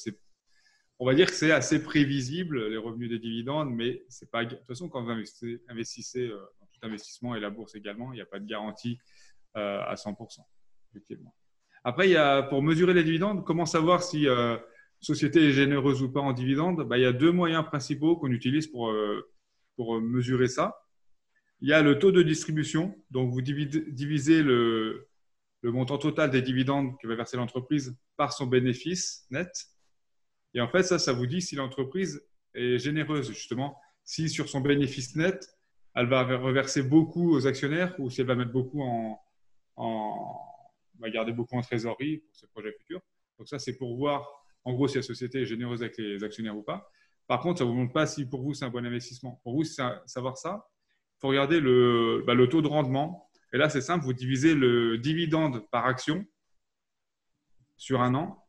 on 1.00 1.08
va 1.08 1.16
dire 1.16 1.26
que 1.26 1.34
c'est 1.34 1.52
assez 1.52 1.82
prévisible, 1.82 2.68
les 2.68 2.78
revenus 2.78 3.10
des 3.10 3.18
dividendes, 3.18 3.74
mais 3.74 4.04
c'est 4.08 4.30
pas. 4.30 4.46
De 4.46 4.54
toute 4.54 4.68
façon, 4.68 4.88
quand 4.88 5.02
vous 5.02 5.10
investissez, 5.68 6.28
euh, 6.28 6.38
dans 6.60 6.68
tout 6.68 6.80
investissement 6.84 7.34
et 7.34 7.40
la 7.40 7.50
bourse 7.50 7.74
également, 7.74 8.14
il 8.14 8.18
n'y 8.18 8.22
a 8.22 8.28
pas 8.28 8.40
de 8.40 8.46
garantie 8.46 9.00
euh, 9.58 9.82
à 9.82 9.96
100%. 9.96 10.42
Effectivement. 10.92 11.34
Après, 11.84 12.08
il 12.08 12.12
y 12.12 12.18
a, 12.18 12.44
pour 12.44 12.62
mesurer 12.62 12.94
les 12.94 13.04
dividendes, 13.04 13.44
comment 13.46 13.66
savoir 13.66 14.04
si 14.04 14.28
une 14.28 14.60
société 15.00 15.48
est 15.48 15.54
généreuse 15.54 16.04
ou 16.04 16.12
pas 16.12 16.20
en 16.20 16.34
dividendes? 16.34 16.88
Bah, 16.88 17.00
Il 17.00 17.02
y 17.02 17.08
a 17.08 17.14
deux 17.14 17.32
moyens 17.32 17.66
principaux 17.66 18.16
qu'on 18.16 18.30
utilise 18.30 18.68
pour 18.68 18.94
pour 19.80 19.96
euh, 19.96 20.02
mesurer 20.02 20.50
ça. 20.50 20.78
Il 21.62 21.70
y 21.70 21.74
a 21.74 21.82
le 21.82 21.98
taux 22.00 22.12
de 22.12 22.22
distribution. 22.22 22.94
Donc, 23.12 23.32
vous 23.32 23.42
divisez 23.42 24.44
le, 24.44 25.08
montant 25.64 25.98
total 25.98 26.32
des 26.32 26.42
dividendes 26.42 27.00
que 27.02 27.08
va 27.08 27.16
verser 27.16 27.38
l'entreprise 27.38 27.98
par 28.18 28.34
son 28.34 28.46
bénéfice 28.46 29.26
net. 29.30 29.50
Et 30.54 30.60
en 30.60 30.68
fait, 30.68 30.84
ça, 30.84 31.00
ça 31.00 31.14
vous 31.14 31.28
dit 31.28 31.42
si 31.42 31.56
l'entreprise 31.56 32.22
est 32.56 32.78
généreuse, 32.78 33.30
justement. 33.30 33.78
Si 34.04 34.28
sur 34.28 34.50
son 34.50 34.60
bénéfice 34.60 35.16
net, 35.16 35.48
elle 35.96 36.08
va 36.08 36.24
reverser 36.24 36.84
beaucoup 36.84 37.32
aux 37.32 37.48
actionnaires 37.48 37.96
ou 38.00 38.10
si 38.10 38.20
elle 38.20 38.28
va 38.28 38.36
mettre 38.36 38.52
beaucoup 38.52 38.82
en, 38.82 39.18
garder 41.10 41.32
beaucoup 41.32 41.56
en 41.56 41.62
trésorerie 41.62 42.18
pour 42.18 42.36
ses 42.36 42.48
projets 42.48 42.74
futurs. 42.74 43.02
Donc 43.38 43.48
ça, 43.48 43.60
c'est 43.60 43.78
pour 43.78 43.96
voir, 43.96 44.30
en 44.66 44.74
gros, 44.74 44.90
si 44.90 44.98
la 44.98 45.04
société 45.04 45.44
est 45.44 45.46
généreuse 45.46 45.82
avec 45.82 45.98
les 45.98 46.22
actionnaires 46.22 46.58
ou 46.58 46.64
pas. 46.64 46.92
Par 47.30 47.42
contre, 47.42 47.60
ça 47.60 47.64
ne 47.64 47.70
vous 47.70 47.76
montre 47.76 47.94
pas 47.94 48.08
si 48.08 48.26
pour 48.26 48.42
vous, 48.42 48.56
c'est 48.56 48.66
un 48.66 48.72
bon 48.72 48.84
investissement. 48.84 49.40
Pour 49.44 49.54
vous, 49.54 49.64
savoir 49.64 50.36
ça, 50.36 50.68
il 50.68 51.22
faut 51.22 51.28
regarder 51.28 51.60
le, 51.60 52.24
bah, 52.26 52.34
le 52.34 52.50
taux 52.50 52.64
de 52.64 52.68
rendement. 52.68 53.30
Et 53.54 53.58
là, 53.58 53.70
c'est 53.70 53.82
simple, 53.82 54.04
vous 54.04 54.14
divisez 54.14 54.56
le 54.56 54.98
dividende 54.98 55.64
par 55.70 55.86
action 55.86 56.26
sur 57.78 58.02
un 58.02 58.16
an 58.16 58.44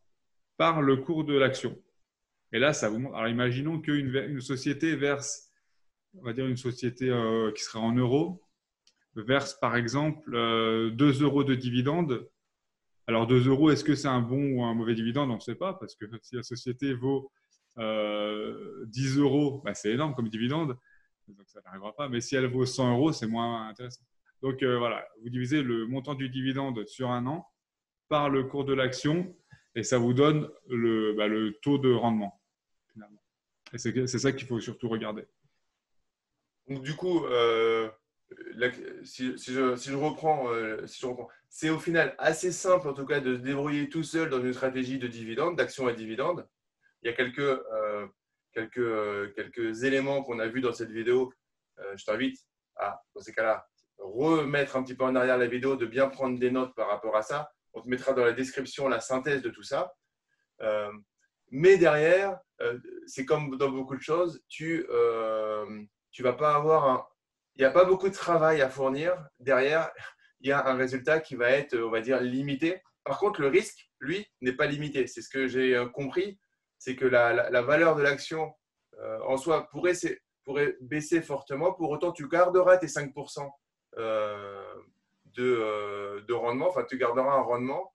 par 0.56 0.80
le 0.80 0.96
cours 0.96 1.24
de 1.24 1.34
l'action. 1.34 1.76
Et 2.52 2.58
là, 2.58 2.72
ça 2.72 2.88
vous 2.88 2.98
montre. 2.98 3.16
Alors, 3.16 3.28
imaginons 3.28 3.82
qu'une 3.82 4.14
une 4.16 4.40
société 4.40 4.96
verse, 4.96 5.52
on 6.18 6.24
va 6.24 6.32
dire 6.32 6.46
une 6.46 6.56
société 6.56 7.10
euh, 7.10 7.52
qui 7.52 7.62
serait 7.62 7.80
en 7.80 7.92
euros, 7.92 8.42
verse 9.14 9.58
par 9.60 9.76
exemple 9.76 10.30
2 10.30 10.36
euh, 10.38 11.20
euros 11.20 11.44
de 11.44 11.54
dividende. 11.54 12.30
Alors 13.06 13.26
2 13.26 13.46
euros, 13.46 13.70
est-ce 13.70 13.84
que 13.84 13.94
c'est 13.94 14.08
un 14.08 14.22
bon 14.22 14.52
ou 14.52 14.64
un 14.64 14.72
mauvais 14.72 14.94
dividende? 14.94 15.30
On 15.30 15.34
ne 15.34 15.40
sait 15.40 15.54
pas, 15.54 15.74
parce 15.74 15.96
que 15.96 16.06
si 16.22 16.36
la 16.36 16.42
société 16.42 16.94
vaut 16.94 17.30
10 17.80 19.18
euh, 19.18 19.22
euros, 19.22 19.62
bah, 19.64 19.74
c'est 19.74 19.90
énorme 19.90 20.14
comme 20.14 20.28
dividende, 20.28 20.76
donc 21.28 21.48
ça 21.48 21.60
n'arrivera 21.64 21.94
pas. 21.94 22.08
Mais 22.08 22.20
si 22.20 22.36
elle 22.36 22.46
vaut 22.46 22.66
100 22.66 22.92
euros, 22.92 23.12
c'est 23.12 23.26
moins 23.26 23.68
intéressant. 23.68 24.02
Donc 24.42 24.62
euh, 24.62 24.78
voilà, 24.78 25.06
vous 25.22 25.30
divisez 25.30 25.62
le 25.62 25.86
montant 25.86 26.14
du 26.14 26.28
dividende 26.28 26.86
sur 26.86 27.10
un 27.10 27.26
an 27.26 27.46
par 28.08 28.28
le 28.28 28.44
cours 28.44 28.64
de 28.64 28.74
l'action 28.74 29.34
et 29.74 29.82
ça 29.82 29.98
vous 29.98 30.12
donne 30.12 30.48
le, 30.68 31.14
bah, 31.14 31.26
taux 31.62 31.78
de 31.78 31.92
rendement. 31.92 32.40
Finalement. 32.92 33.22
Et 33.72 33.78
c'est 33.78 34.18
ça 34.18 34.32
qu'il 34.32 34.46
faut 34.46 34.60
surtout 34.60 34.88
regarder. 34.88 35.24
Donc, 36.68 36.82
du 36.82 36.94
coup, 36.94 37.24
si, 39.02 39.34
je, 39.36 39.94
reprends, 39.94 40.48
euh, 40.52 40.86
si 40.86 41.04
c'est 41.48 41.70
au 41.70 41.78
final 41.78 42.14
assez 42.18 42.52
simple 42.52 42.88
en 42.88 42.94
tout 42.94 43.06
cas 43.06 43.20
de 43.20 43.36
se 43.36 43.40
débrouiller 43.40 43.88
tout 43.88 44.02
seul 44.02 44.30
dans 44.30 44.40
une 44.40 44.52
stratégie 44.52 44.98
de 44.98 45.08
dividende, 45.08 45.56
d'action 45.56 45.86
à 45.86 45.92
dividende. 45.92 46.46
Il 47.02 47.10
y 47.10 47.12
a 47.12 47.16
quelques, 47.16 47.38
euh, 47.38 48.06
quelques, 48.52 48.78
euh, 48.78 49.32
quelques 49.34 49.84
éléments 49.84 50.22
qu'on 50.22 50.38
a 50.38 50.46
vus 50.46 50.60
dans 50.60 50.72
cette 50.72 50.90
vidéo. 50.90 51.32
je 51.96 52.04
t'invite 52.04 52.38
à, 52.76 53.02
dans 53.14 53.22
ces 53.22 53.32
cas-là, 53.32 53.66
remettre 53.98 54.76
un 54.76 54.82
petit 54.82 54.94
peu 54.94 55.04
en 55.04 55.14
arrière 55.14 55.38
la 55.38 55.46
vidéo, 55.46 55.76
de 55.76 55.86
bien 55.86 56.08
prendre 56.08 56.38
des 56.38 56.50
notes 56.50 56.74
par 56.74 56.88
rapport 56.88 57.16
à 57.16 57.22
ça. 57.22 57.50
On 57.72 57.80
te 57.80 57.88
mettra 57.88 58.12
dans 58.12 58.24
la 58.24 58.32
description 58.32 58.88
la 58.88 59.00
synthèse 59.00 59.42
de 59.42 59.50
tout 59.50 59.62
ça. 59.62 59.94
mais 61.50 61.78
derrière, 61.78 62.38
c'est 63.06 63.24
comme 63.24 63.56
dans 63.56 63.70
beaucoup 63.70 63.96
de 63.96 64.02
choses, 64.02 64.42
tu 64.48 64.86
ne 64.88 66.22
vas 66.22 66.34
pas 66.34 66.54
avoir 66.54 67.10
il 67.56 67.62
n'y 67.62 67.66
a 67.66 67.70
pas 67.70 67.84
beaucoup 67.84 68.08
de 68.08 68.14
travail 68.14 68.62
à 68.62 68.70
fournir. 68.70 69.12
Derrière, 69.38 69.90
il 70.40 70.48
y 70.48 70.52
a 70.52 70.66
un 70.66 70.74
résultat 70.76 71.20
qui 71.20 71.34
va 71.34 71.50
être, 71.50 71.76
on 71.76 71.90
va 71.90 72.00
dire, 72.00 72.20
limité. 72.20 72.82
Par 73.04 73.18
contre, 73.18 73.40
le 73.40 73.48
risque, 73.48 73.90
lui, 73.98 74.26
n'est 74.40 74.54
pas 74.54 74.66
limité. 74.66 75.06
C'est 75.06 75.20
ce 75.20 75.28
que 75.28 75.46
j'ai 75.46 75.76
euh, 75.76 75.86
compris, 75.86 76.38
c'est 76.80 76.96
que 76.96 77.04
la, 77.04 77.62
valeur 77.62 77.94
de 77.94 78.02
l'action 78.02 78.52
euh, 78.98 79.20
en 79.26 79.36
soi 79.36 79.68
pourrait, 79.70 79.92
pourrait, 80.42 80.76
baisser 80.80 81.22
fortement. 81.22 81.72
Pour 81.72 81.90
autant, 81.90 82.10
tu 82.10 82.26
garderas 82.26 82.78
tes 82.78 82.88
5% 82.88 83.48
euh, 83.98 84.74
de, 85.26 86.24
de, 86.26 86.34
rendement. 86.34 86.68
Enfin, 86.68 86.82
tu 86.82 86.98
garderas 86.98 87.34
un 87.34 87.42
rendement 87.42 87.94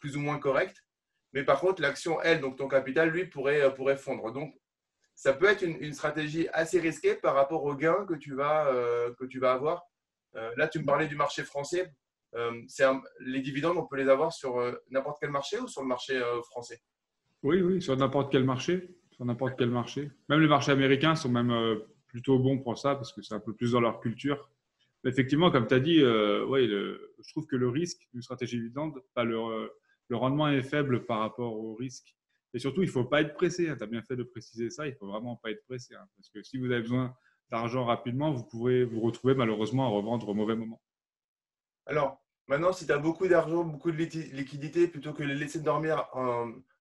plus 0.00 0.16
ou 0.16 0.20
moins 0.20 0.38
correct. 0.38 0.84
Mais 1.32 1.44
par 1.44 1.60
contre, 1.60 1.80
l'action, 1.80 2.20
elle, 2.22 2.40
donc 2.40 2.56
ton 2.56 2.66
capital, 2.66 3.10
lui, 3.10 3.26
pourrait, 3.26 3.72
pourrait 3.74 3.96
fondre. 3.96 4.32
Donc, 4.32 4.52
ça 5.20 5.34
peut 5.34 5.50
être 5.50 5.60
une, 5.60 5.92
stratégie 5.92 6.48
assez 6.54 6.80
risquée 6.80 7.14
par 7.14 7.34
rapport 7.34 7.62
aux 7.64 7.74
gains 7.74 8.06
que 8.06 8.14
tu 8.14 8.34
vas, 8.34 8.66
euh, 8.68 9.14
que 9.18 9.26
tu 9.26 9.38
vas 9.38 9.52
avoir. 9.52 9.84
Euh, 10.34 10.50
là, 10.56 10.66
tu 10.66 10.78
me 10.78 10.86
parlais 10.86 11.08
du 11.08 11.14
marché 11.14 11.44
français. 11.44 11.92
Euh, 12.34 12.62
les 13.18 13.40
dividendes, 13.40 13.76
on 13.76 13.86
peut 13.86 13.96
les 13.96 14.08
avoir 14.08 14.32
sur 14.32 14.58
n'importe 14.88 15.18
quel 15.20 15.30
marché 15.30 15.58
ou 15.58 15.68
sur 15.68 15.82
le 15.82 15.88
marché 15.88 16.18
français? 16.44 16.80
Oui, 17.42 17.62
oui, 17.62 17.80
sur 17.80 17.96
n'importe 17.96 18.30
quel 18.30 18.44
marché. 18.44 18.96
Sur 19.12 19.24
n'importe 19.24 19.54
quel 19.58 19.70
marché. 19.70 20.10
Même 20.28 20.40
les 20.40 20.48
marchés 20.48 20.72
américains 20.72 21.14
sont 21.14 21.28
même 21.28 21.52
plutôt 22.06 22.38
bons 22.38 22.58
pour 22.58 22.78
ça 22.78 22.94
parce 22.94 23.12
que 23.12 23.22
c'est 23.22 23.34
un 23.34 23.40
peu 23.40 23.54
plus 23.54 23.72
dans 23.72 23.80
leur 23.80 24.00
culture. 24.00 24.50
effectivement, 25.04 25.50
comme 25.50 25.66
tu 25.66 25.74
as 25.74 25.80
dit, 25.80 25.98
je 25.98 27.30
trouve 27.30 27.46
que 27.46 27.56
le 27.56 27.68
risque 27.68 28.08
d'une 28.12 28.22
stratégie 28.22 28.58
dividende, 28.58 29.02
pas 29.14 29.24
le, 29.24 29.70
le 30.08 30.16
rendement 30.16 30.48
est 30.48 30.62
faible 30.62 31.04
par 31.06 31.20
rapport 31.20 31.54
au 31.54 31.74
risque 31.74 32.14
et 32.52 32.58
surtout, 32.58 32.82
il 32.82 32.86
ne 32.86 32.90
faut 32.90 33.04
pas 33.04 33.20
être 33.20 33.34
pressé. 33.34 33.68
Hein. 33.68 33.76
Tu 33.76 33.84
as 33.84 33.86
bien 33.86 34.02
fait 34.02 34.16
de 34.16 34.22
préciser 34.22 34.70
ça. 34.70 34.86
Il 34.86 34.92
ne 34.92 34.96
faut 34.96 35.06
vraiment 35.06 35.36
pas 35.36 35.50
être 35.50 35.64
pressé. 35.64 35.94
Hein. 35.94 36.06
parce 36.16 36.30
que 36.30 36.42
si 36.42 36.58
vous 36.58 36.66
avez 36.66 36.80
besoin 36.80 37.14
d'argent 37.50 37.84
rapidement, 37.84 38.32
vous 38.32 38.44
pourrez 38.44 38.84
vous 38.84 39.00
retrouver 39.00 39.34
malheureusement 39.34 39.86
à 39.86 39.88
revendre 39.88 40.28
au 40.28 40.34
mauvais 40.34 40.56
moment. 40.56 40.80
Alors, 41.86 42.22
maintenant, 42.50 42.72
si 42.72 42.84
tu 42.84 42.92
as 42.92 42.98
beaucoup 42.98 43.28
d'argent, 43.28 43.62
beaucoup 43.62 43.92
de 43.92 43.96
liquidité, 43.96 44.88
plutôt 44.88 45.12
que 45.12 45.22
de 45.22 45.28
les 45.28 45.36
laisser 45.36 45.60
dormir 45.60 46.08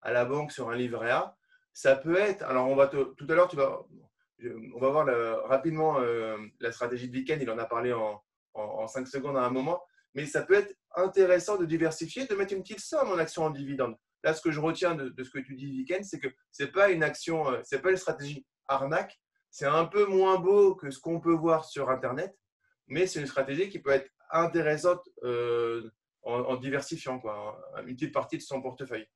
à 0.01 0.11
la 0.11 0.25
banque 0.25 0.51
sur 0.51 0.69
un 0.69 0.75
livret 0.75 1.11
A, 1.11 1.37
ça 1.73 1.95
peut 1.95 2.17
être. 2.17 2.41
Alors, 2.43 2.67
tout 2.89 3.27
à 3.29 3.33
l'heure, 3.35 3.47
tu 3.47 3.55
vas, 3.55 3.85
on 4.73 4.79
va 4.79 4.89
voir 4.89 5.05
rapidement 5.47 5.99
euh, 5.99 6.37
la 6.59 6.71
stratégie 6.71 7.07
de 7.07 7.15
week-end. 7.15 7.37
Il 7.39 7.49
en 7.51 7.59
a 7.59 7.65
parlé 7.65 7.93
en, 7.93 8.19
en, 8.55 8.87
5 8.87 9.07
secondes 9.07 9.37
à 9.37 9.43
un 9.43 9.51
moment. 9.51 9.79
Mais 10.15 10.25
ça 10.25 10.41
peut 10.41 10.55
être 10.55 10.73
intéressant 10.95 11.57
de 11.57 11.65
diversifier, 11.65 12.25
de 12.25 12.33
mettre 12.33 12.53
une 12.53 12.63
petite 12.63 12.79
somme 12.79 13.11
en 13.11 13.19
action 13.19 13.43
en 13.43 13.51
dividende. 13.51 13.95
Là, 14.23 14.33
ce 14.33 14.41
que 14.41 14.51
je 14.51 14.59
retiens 14.59 14.95
de, 14.95 15.23
ce 15.23 15.29
que 15.29 15.39
tu 15.39 15.55
dis, 15.55 15.67
Weekend, 15.67 16.03
c'est 16.03 16.19
que 16.19 16.29
ce 16.51 16.63
n'est 16.63 16.71
pas 16.71 16.89
une 16.89 17.03
action, 17.03 17.47
euh, 17.47 17.59
c'est 17.63 17.79
pas 17.79 17.91
une 17.91 17.97
stratégie 17.97 18.43
arnaque. 18.67 19.21
C'est 19.51 19.67
un 19.67 19.85
peu 19.85 20.05
moins 20.05 20.39
beau 20.39 20.73
que 20.73 20.89
ce 20.89 20.99
qu'on 20.99 21.19
peut 21.19 21.33
voir 21.33 21.63
sur 21.65 21.91
Internet, 21.91 22.35
mais 22.87 23.05
c'est 23.05 23.19
une 23.19 23.27
stratégie 23.27 23.69
qui 23.69 23.79
peut 23.79 23.91
être 23.91 24.09
intéressante 24.29 25.07
euh, 25.23 25.89
en, 26.23 26.55
diversifiant 26.57 27.19
quoi, 27.19 27.59
une 27.85 27.95
petite 27.95 28.13
partie 28.13 28.37
de 28.37 28.41
son 28.41 28.61
portefeuille. 28.61 29.07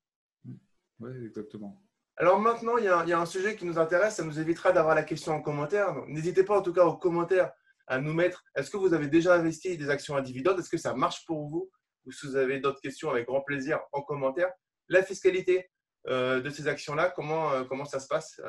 Oui, 0.99 1.11
exactement. 1.25 1.81
Alors 2.15 2.39
maintenant, 2.39 2.77
il 2.77 2.85
y, 2.85 2.87
a, 2.87 3.19
un 3.19 3.25
sujet 3.25 3.55
qui 3.55 3.65
nous 3.65 3.79
intéresse, 3.79 4.15
ça 4.15 4.23
nous 4.23 4.39
évitera 4.39 4.71
d'avoir 4.71 4.95
la 4.95 5.03
question 5.03 5.33
en 5.33 5.41
commentaire. 5.41 5.95
N'hésitez 6.07 6.43
pas 6.43 6.57
en 6.57 6.61
tout 6.61 6.73
cas 6.73 6.85
aux 6.85 6.97
commentaires 6.97 7.51
à 7.87 7.99
nous 7.99 8.13
mettre, 8.13 8.45
est-ce 8.55 8.69
que 8.69 8.77
vous 8.77 8.93
avez 8.93 9.07
déjà 9.07 9.35
investi 9.35 9.77
des 9.77 9.89
actions 9.89 10.15
à 10.15 10.21
dividendes? 10.21 10.59
Est-ce 10.59 10.69
que 10.69 10.77
ça 10.77 10.93
marche 10.93 11.25
pour 11.25 11.47
vous? 11.47 11.69
Ou 12.05 12.11
si 12.11 12.27
vous 12.27 12.35
avez 12.35 12.59
d'autres 12.59 12.81
questions, 12.81 13.09
avec 13.09 13.27
grand 13.27 13.41
plaisir 13.41 13.79
en 13.91 14.01
commentaire 14.01 14.51
la 14.89 15.03
fiscalité 15.03 15.69
euh, 16.07 16.39
de 16.39 16.49
ces 16.49 16.67
actions-là, 16.67 17.09
comment, 17.09 17.51
euh, 17.51 17.63
comment 17.63 17.85
ça 17.85 17.99
se 17.99 18.07
passe 18.07 18.39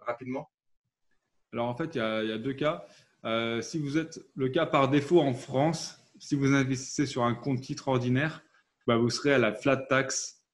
rapidement? 0.00 0.50
Alors 1.52 1.68
en 1.68 1.74
fait, 1.74 1.94
il 1.94 1.98
y 1.98 2.32
a, 2.32 2.38
deux 2.38 2.54
cas. 2.54 2.84
Si 3.24 3.78
vous 3.78 3.98
êtes 3.98 4.20
le 4.34 4.48
cas 4.48 4.66
par 4.66 4.88
défaut 4.88 5.20
en 5.20 5.34
France, 5.34 5.98
si 6.18 6.34
vous 6.34 6.52
investissez 6.54 7.06
sur 7.06 7.24
un 7.24 7.34
compte 7.34 7.60
titre 7.60 7.88
ordinaire, 7.88 8.42
bah, 8.86 8.96
vous 8.96 9.10
serez 9.10 9.32
à 9.32 9.38
la 9.38 9.52
flat 9.52 9.76
tax, 9.76 10.44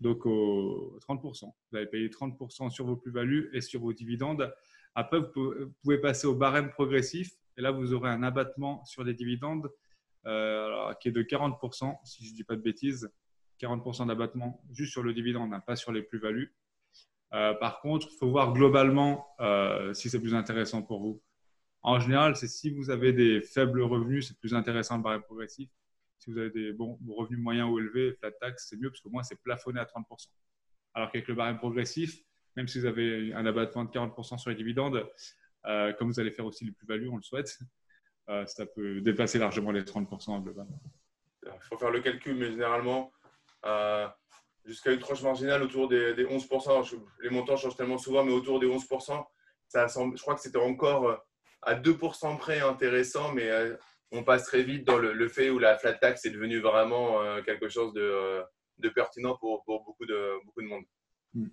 donc 0.00 0.26
au 0.26 0.98
30%. 1.08 1.52
Vous 1.70 1.76
allez 1.76 1.86
payer 1.86 2.08
30% 2.08 2.70
sur 2.70 2.86
vos 2.86 2.96
plus-values 2.96 3.50
et 3.52 3.60
sur 3.60 3.80
vos 3.80 3.92
dividendes. 3.92 4.52
Après, 4.94 5.20
vous 5.20 5.72
pouvez 5.82 5.98
passer 5.98 6.26
au 6.26 6.34
barème 6.34 6.70
progressif 6.70 7.30
et 7.56 7.62
là, 7.62 7.70
vous 7.70 7.92
aurez 7.92 8.10
un 8.10 8.22
abattement 8.22 8.84
sur 8.84 9.04
les 9.04 9.14
dividendes 9.14 9.70
qui 10.24 11.08
est 11.08 11.12
de 11.12 11.22
40%, 11.22 11.98
si 12.04 12.24
je 12.24 12.30
ne 12.30 12.36
dis 12.36 12.44
pas 12.44 12.56
de 12.56 12.62
bêtises. 12.62 13.10
40% 13.60 14.06
d'abattement 14.06 14.62
juste 14.72 14.92
sur 14.92 15.02
le 15.02 15.12
dividende, 15.12 15.52
hein, 15.52 15.60
pas 15.60 15.76
sur 15.76 15.92
les 15.92 16.02
plus-values. 16.02 16.54
Euh, 17.32 17.54
par 17.54 17.80
contre, 17.80 18.08
il 18.10 18.16
faut 18.16 18.30
voir 18.30 18.52
globalement 18.52 19.28
euh, 19.40 19.94
si 19.94 20.10
c'est 20.10 20.20
plus 20.20 20.34
intéressant 20.34 20.82
pour 20.82 21.00
vous. 21.00 21.22
En 21.82 21.98
général, 21.98 22.36
c'est 22.36 22.48
si 22.48 22.70
vous 22.70 22.90
avez 22.90 23.12
des 23.12 23.40
faibles 23.40 23.82
revenus, 23.82 24.28
c'est 24.28 24.38
plus 24.38 24.54
intéressant 24.54 24.96
le 24.96 25.02
barème 25.02 25.22
progressif. 25.22 25.70
Si 26.18 26.30
vous 26.30 26.38
avez 26.38 26.50
des 26.50 26.76
revenus 27.08 27.40
moyens 27.40 27.70
ou 27.70 27.78
élevés, 27.78 28.12
flat 28.14 28.32
tax, 28.32 28.66
c'est 28.68 28.76
mieux 28.76 28.90
parce 28.90 29.00
que 29.00 29.08
moi, 29.08 29.22
c'est 29.22 29.40
plafonné 29.42 29.80
à 29.80 29.84
30%. 29.84 30.04
Alors 30.92 31.10
qu'avec 31.10 31.28
le 31.28 31.34
barème 31.34 31.56
progressif, 31.56 32.22
même 32.56 32.68
si 32.68 32.80
vous 32.80 32.86
avez 32.86 33.32
un 33.32 33.46
abattement 33.46 33.84
de 33.84 33.90
40% 33.90 34.38
sur 34.38 34.50
les 34.50 34.56
dividendes, 34.56 35.08
euh, 35.66 35.92
comme 35.94 36.08
vous 36.08 36.20
allez 36.20 36.30
faire 36.30 36.44
aussi 36.44 36.64
les 36.64 36.72
plus-values, 36.72 37.08
on 37.08 37.16
le 37.16 37.22
souhaite, 37.22 37.58
ça 38.46 38.64
peut 38.64 39.00
dépasser 39.00 39.40
largement 39.40 39.72
les 39.72 39.82
30% 39.82 40.40
globalement. 40.42 40.80
Il 41.42 41.50
faut 41.60 41.78
faire 41.78 41.90
le 41.90 42.00
calcul, 42.00 42.36
mais 42.36 42.50
généralement, 42.50 43.12
euh, 43.64 44.08
jusqu'à 44.64 44.92
une 44.92 44.98
tranche 44.98 45.22
marginale 45.22 45.62
autour 45.62 45.88
des, 45.88 46.14
11%. 46.14 46.98
les 47.22 47.30
montants 47.30 47.56
changent 47.56 47.76
tellement 47.76 47.98
souvent, 47.98 48.24
mais 48.24 48.32
autour 48.32 48.60
des 48.60 48.66
11%, 48.66 49.24
ça 49.68 49.86
je 49.86 50.20
crois 50.20 50.34
que 50.34 50.40
c'était 50.40 50.58
encore 50.58 51.08
euh, 51.08 51.16
à 51.62 51.74
2% 51.74 52.38
près 52.38 52.60
intéressant, 52.60 53.32
mais 53.32 53.48
euh, 53.50 53.76
on 54.12 54.24
passe 54.24 54.44
très 54.44 54.62
vite 54.62 54.86
dans 54.86 54.98
le, 54.98 55.28
fait 55.28 55.50
où 55.50 55.58
la 55.58 55.78
flat 55.78 55.94
tax 55.94 56.24
est 56.24 56.30
devenue 56.30 56.60
vraiment 56.60 57.20
quelque 57.42 57.68
chose 57.68 57.92
de, 57.92 58.42
pertinent 58.94 59.36
pour, 59.36 59.62
beaucoup, 59.66 60.06
de, 60.06 60.44
beaucoup 60.44 60.62
de 60.62 60.66
monde. 60.66 60.84
Hmm. 61.34 61.48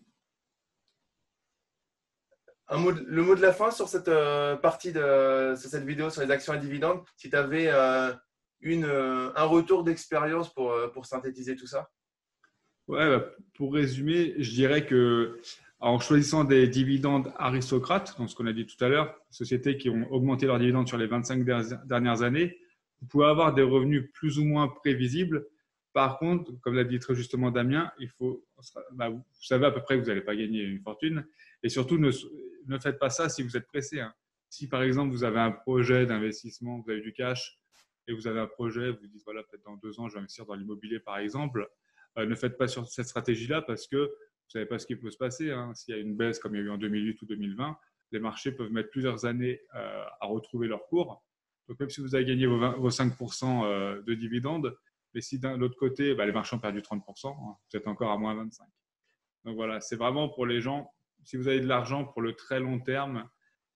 Un 2.70 2.78
mot, 2.78 2.92
le 2.92 3.22
mot 3.22 3.36
de 3.36 3.42
la 3.42 3.54
fin 3.54 3.72
sur 3.72 3.88
cette 3.88 4.10
partie 4.62 4.92
de 4.92 5.54
sur 5.56 5.70
cette 5.70 5.86
vidéo 5.86 6.10
sur 6.10 6.22
les 6.22 6.32
actions 6.32 6.52
à 6.52 6.58
dividendes, 6.58 7.04
si 7.16 7.30
tu 7.30 7.36
avais 7.36 7.70
une, 8.62 8.86
un 8.86 9.44
retour 9.44 9.84
d'expérience 9.84 10.52
pour, 10.52 10.74
pour 10.94 11.06
synthétiser 11.06 11.56
tout 11.56 11.68
ça? 11.68 11.90
Ouais, 12.88 13.08
bah, 13.08 13.26
pour 13.54 13.74
résumer, 13.74 14.36
je 14.40 14.52
dirais 14.52 14.86
que 14.86 15.40
en 15.80 16.00
choisissant 16.00 16.44
des 16.44 16.68
dividendes 16.68 17.32
aristocrates, 17.38 18.18
donc 18.18 18.30
ce 18.30 18.36
qu'on 18.36 18.48
a 18.48 18.54
dit 18.54 18.66
tout 18.66 18.84
à 18.84 18.90
l'heure, 18.90 19.16
sociétés 19.30 19.78
qui 19.78 19.90
ont 19.90 20.12
augmenté 20.12 20.48
leurs 20.48 20.60
dividendes 20.60 20.88
sur 20.88 20.98
les 20.98 21.08
25 21.08 21.44
dernières 21.86 22.24
années, 22.24 22.58
vous 23.02 23.08
pouvez 23.08 23.26
avoir 23.26 23.54
des 23.54 23.62
revenus 23.62 24.12
plus 24.12 24.40
ou 24.40 24.46
moins 24.46 24.68
prévisibles. 24.68 25.46
Par 25.94 26.18
contre, 26.18 26.52
comme 26.62 26.76
l'a 26.76 26.84
dit 26.84 27.00
très 27.00 27.16
justement 27.16 27.52
Damien, 27.52 27.92
il 28.00 28.10
faut, 28.10 28.44
bah, 28.94 29.10
vous 29.10 29.24
savez 29.40 29.68
à 29.68 29.72
peu 29.72 29.82
près 29.82 29.96
que 29.96 30.02
vous 30.02 30.08
n'allez 30.08 30.22
pas 30.22 30.36
gagner 30.36 30.62
une 30.64 30.80
fortune. 30.82 31.26
Et 31.62 31.70
surtout, 31.70 31.98
ne, 31.98 32.12
faites 32.80 33.00
pas 33.00 33.10
ça 33.10 33.30
si 33.30 33.44
vous 33.44 33.56
êtes 33.56 33.68
pressé. 33.68 34.00
Hein. 34.00 34.14
Si 34.50 34.68
par 34.68 34.82
exemple, 34.82 35.12
vous 35.12 35.24
avez 35.24 35.40
un 35.40 35.52
projet 35.52 36.06
d'investissement, 36.06 36.80
vous 36.80 36.90
avez 36.90 37.02
du 37.02 37.14
cash 37.14 37.60
et 38.08 38.14
vous 38.14 38.28
avez 38.28 38.40
un 38.40 38.48
projet, 38.48 38.92
vous 38.92 39.08
dites, 39.08 39.24
voilà, 39.26 39.44
peut-être 39.44 39.64
dans 39.64 39.76
deux 39.76 40.00
ans, 40.00 40.08
je 40.08 40.14
vais 40.14 40.20
investir 40.20 40.46
dans 40.46 40.56
l'immobilier 40.56 41.00
par 41.00 41.18
exemple, 41.18 41.68
euh, 42.18 42.26
ne 42.26 42.36
faites 42.36 42.58
pas 42.58 42.68
sur 42.68 42.88
cette 42.88 43.08
stratégie-là 43.08 43.62
parce 43.62 43.88
que 43.88 44.12
vous 44.48 44.60
ne 44.60 44.62
savez 44.62 44.66
pas 44.66 44.80
ce 44.80 44.88
qui 44.88 44.96
peut 44.96 45.12
se 45.12 45.18
passer. 45.18 45.52
Hein. 45.52 45.74
S'il 45.76 45.94
y 45.94 45.98
a 45.98 46.02
une 46.02 46.16
baisse 46.16 46.40
comme 46.40 46.56
il 46.56 46.60
y 46.60 46.62
a 46.62 46.66
eu 46.66 46.70
en 46.70 46.78
2008 46.78 47.22
ou 47.22 47.26
2020, 47.26 47.78
les 48.12 48.20
marchés 48.20 48.54
peuvent 48.54 48.72
mettre 48.72 48.90
plusieurs 48.90 49.26
années 49.26 49.62
euh, 49.76 50.06
à 50.22 50.26
retrouver 50.26 50.68
leur 50.68 50.88
cours. 50.88 51.22
Donc 51.68 51.80
même 51.82 51.90
si 51.90 52.00
vous 52.00 52.16
avez 52.16 52.24
gagné 52.24 52.46
vos, 52.48 52.90
5% 52.90 53.66
euh, 53.66 54.02
de 54.04 54.14
dividendes, 54.14 54.78
mais 55.14 55.20
si 55.20 55.38
d'un 55.38 55.60
autre 55.62 55.76
côté, 55.76 56.16
bah, 56.16 56.26
les 56.26 56.32
marchés 56.32 56.56
ont 56.56 56.60
perdu 56.60 56.80
30%, 56.80 57.28
hein, 57.28 57.34
vous 57.70 57.78
êtes 57.78 57.88
encore 57.88 58.12
à 58.12 58.18
moins 58.18 58.42
25%. 58.42 58.60
Donc 59.44 59.56
voilà, 59.56 59.82
c'est 59.82 59.98
vraiment 59.98 60.30
pour 60.30 60.46
les 60.46 60.62
gens, 60.62 60.94
si 61.24 61.36
vous 61.36 61.50
avez 61.50 61.60
de 61.60 61.68
l'argent 61.68 62.06
pour 62.06 62.22
le 62.22 62.34
très 62.34 62.62
long 62.62 62.80
terme, 62.80 63.30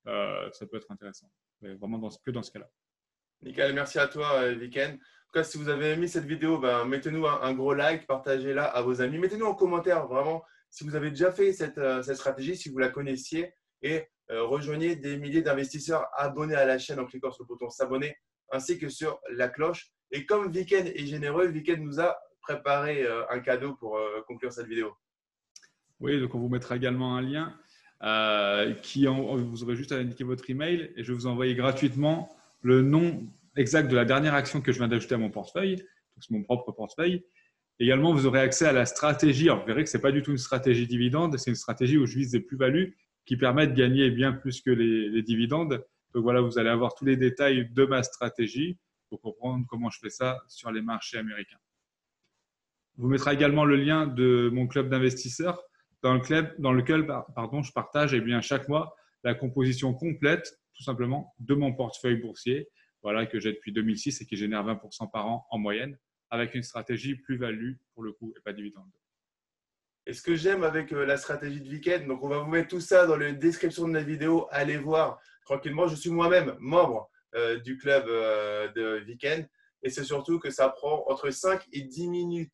euh, 0.08 0.50
ça 0.54 0.66
peut 0.68 0.78
être 0.78 0.90
intéressant. 0.90 1.30
Mais 1.60 1.75
vraiment 1.75 1.98
dans, 1.98 2.10
que 2.10 2.32
dans 2.32 2.44
ce 2.44 2.51
cas-là. 2.51 2.70
Nickel, 3.42 3.74
merci 3.74 4.00
à 4.00 4.08
toi, 4.08 4.51
Viken. 4.54 4.94
En 4.94 4.96
tout 4.96 5.34
cas, 5.34 5.44
si 5.44 5.58
vous 5.58 5.70
avez 5.70 5.92
aimé 5.92 6.08
cette 6.08 6.25
vidéo, 6.25 6.60
ben, 6.60 6.86
mettez-nous 6.86 7.25
un, 7.25 7.54
gros 7.54 7.74
like, 7.74 8.06
partagez-la 8.06 8.66
à 8.66 8.82
vos 8.82 9.01
amis. 9.01 9.18
Mettez-nous 9.18 9.46
en 9.46 9.56
commentaire 9.56 10.08
vraiment 10.08 10.44
si 10.72 10.86
vous 10.86 10.96
avez 10.96 11.10
déjà 11.10 11.32
fait 11.32 11.51
cette, 11.51 11.78
euh, 11.78 12.01
cette 12.01 12.16
stratégie, 12.16 12.56
si 12.56 12.70
vous 12.70 12.80
la 12.80 12.90
connaissiez, 12.90 13.54
et 13.84 14.06
euh, 14.32 14.44
rejoignez 14.44 14.96
des 14.96 15.18
milliers 15.18 15.42
d'investisseurs 15.42 16.08
abonnés 16.16 16.56
à 16.56 16.66
la 16.66 16.80
chaîne 16.80 17.00
en 17.00 17.06
cliquant 17.06 17.32
sur 17.32 17.44
le 17.44 17.48
bouton 17.48 17.70
s'abonner, 17.70 18.16
ainsi 18.51 18.80
que 18.80 18.90
sur 18.90 19.20
la 19.32 19.50
cloche. 19.50 19.92
Et 20.12 20.25
comme 20.25 20.51
Viken 20.51 20.88
est 20.88 21.06
généreux, 21.06 21.48
Viken 21.48 21.84
nous 21.84 22.00
a 22.00 22.18
préparé 22.42 23.04
euh, 23.04 23.24
un 23.30 23.40
cadeau 23.40 23.75
pour 23.75 24.00
conclure 24.28 24.51
cette 24.51 24.68
vidéo. 24.68 24.94
Oui, 26.00 26.20
donc 26.20 26.34
on 26.34 26.40
vous 26.40 26.50
mettra 26.50 26.75
également 26.75 27.16
un 27.16 27.22
lien 27.22 27.56
qui 28.82 29.06
vous 29.06 29.63
aurez 29.63 29.75
juste 29.75 29.92
à 29.92 29.98
indiquer 29.98 30.24
votre 30.24 30.50
email 30.50 30.92
et 30.96 31.04
je 31.04 31.12
vais 31.12 31.13
vous 31.13 31.28
envoyer 31.28 31.54
gratuitement 31.54 32.36
le 32.63 32.82
nom 32.82 33.28
exact 33.56 33.92
de 33.92 33.96
la 33.96 34.06
dernière 34.06 34.34
action 34.34 34.60
que 34.60 34.72
je 34.72 34.80
viens 34.80 34.88
d'ajouter 34.88 35.13
à 35.13 35.20
mon 35.20 35.30
portefeuille, 35.30 35.86
c'est 36.20 36.32
mon 36.32 36.42
propre 36.42 36.72
portefeuille, 36.72 37.24
Également, 37.82 38.14
vous 38.14 38.28
aurez 38.28 38.42
accès 38.42 38.68
à 38.68 38.74
la 38.74 38.86
stratégie. 38.86 39.50
Vous 39.50 39.66
verrez 39.66 39.84
que 39.84 39.90
ce 39.90 39.98
n'est 39.98 40.02
pas 40.04 40.12
du 40.12 40.22
tout 40.22 40.30
une 40.30 40.38
stratégie 40.38 40.86
dividende, 40.86 41.36
c'est 41.40 41.50
une 41.50 41.56
stratégie 41.56 41.98
où 41.98 42.06
je 42.06 42.16
vise 42.16 42.30
des 42.30 42.40
plus-values 42.40 42.96
qui 43.26 43.38
permettent 43.38 43.74
de 43.74 43.76
gagner 43.76 44.12
bien 44.12 44.34
plus 44.34 44.62
que 44.62 44.70
les, 44.70 45.24
dividendes. 45.24 45.84
Donc 46.14 46.22
voilà, 46.22 46.42
vous 46.42 46.60
allez 46.60 46.70
avoir 46.70 46.94
tous 46.94 47.06
les 47.06 47.18
détails 47.18 47.72
de 47.72 47.86
ma 47.86 48.04
stratégie 48.04 48.78
pour 49.10 49.20
comprendre 49.20 49.66
comment 49.68 49.90
je 49.90 49.98
fais 49.98 50.12
ça 50.12 50.44
sur 50.48 50.70
les 50.70 50.84
marchés 50.84 51.18
américains. 51.18 51.58
Vous 52.98 53.08
mettra 53.08 53.34
également 53.34 53.66
le 53.66 53.78
lien 53.78 54.06
de 54.06 54.52
mon 54.54 54.68
club 54.68 54.88
d'investisseurs 54.88 55.60
dans, 56.04 56.14
le 56.14 56.62
dans 56.62 56.74
lequel 56.74 57.08
pardon, 57.36 57.64
je 57.64 57.74
partage 57.74 58.14
eh 58.14 58.22
bien, 58.22 58.42
chaque 58.42 58.70
mois 58.70 58.94
la 59.24 59.34
composition 59.34 59.96
complète, 59.96 60.54
tout 60.76 60.84
simplement, 60.84 61.34
de 61.40 61.56
mon 61.56 61.74
portefeuille 61.74 62.18
boursier, 62.18 62.70
voilà, 63.02 63.26
que 63.26 63.40
j'ai 63.40 63.54
depuis 63.54 63.72
2006 63.72 64.22
et 64.22 64.26
qui 64.28 64.36
génère 64.36 64.64
20% 64.64 65.10
par 65.10 65.26
an 65.26 65.48
en 65.50 65.58
moyenne 65.58 65.98
avec 66.32 66.56
une 66.56 66.64
stratégie 66.64 67.16
plus-value 67.16 67.74
pour 67.94 68.04
le 68.04 68.14
coup 68.14 68.34
et 68.36 68.40
pas 68.42 68.54
dividende. 68.54 68.90
Et 70.08 70.13
ce 70.13 70.22
que 70.22 70.36
j'aime 70.36 70.63
avec 70.63 70.91
euh, 70.94 71.06
la 71.06 71.17
stratégie 71.17 71.62
de 71.62 71.70
Weekend, 71.70 72.08
donc 72.08 72.24
on 72.24 72.30
va 72.30 72.39
vous 72.39 72.50
mettre 72.50 72.70
tout 72.70 72.80
ça 72.80 73.06
dans 73.06 73.17
la 73.17 73.34
description 73.34 73.88
de 73.88 73.94
la 73.94 74.02
vidéo, 74.02 74.48
allez 74.50 74.78
voir 74.78 75.20
tranquillement. 75.46 75.88
Je 75.88 75.96
suis 75.96 76.10
moi-même 76.10 76.56
membre 76.60 77.10
euh, 77.36 77.60
du 77.60 77.78
club 77.78 78.06
euh, 78.08 78.72
de 78.72 79.04
Weekend 79.06 79.48
et 79.84 79.89
c'est 79.89 80.04
surtout 80.04 80.39
que 80.39 80.50
ça 80.50 80.70
prend 80.70 81.06
entre 81.08 81.30
5 81.30 81.67
et 81.74 81.82
10 81.82 82.08
minutes 82.10 82.54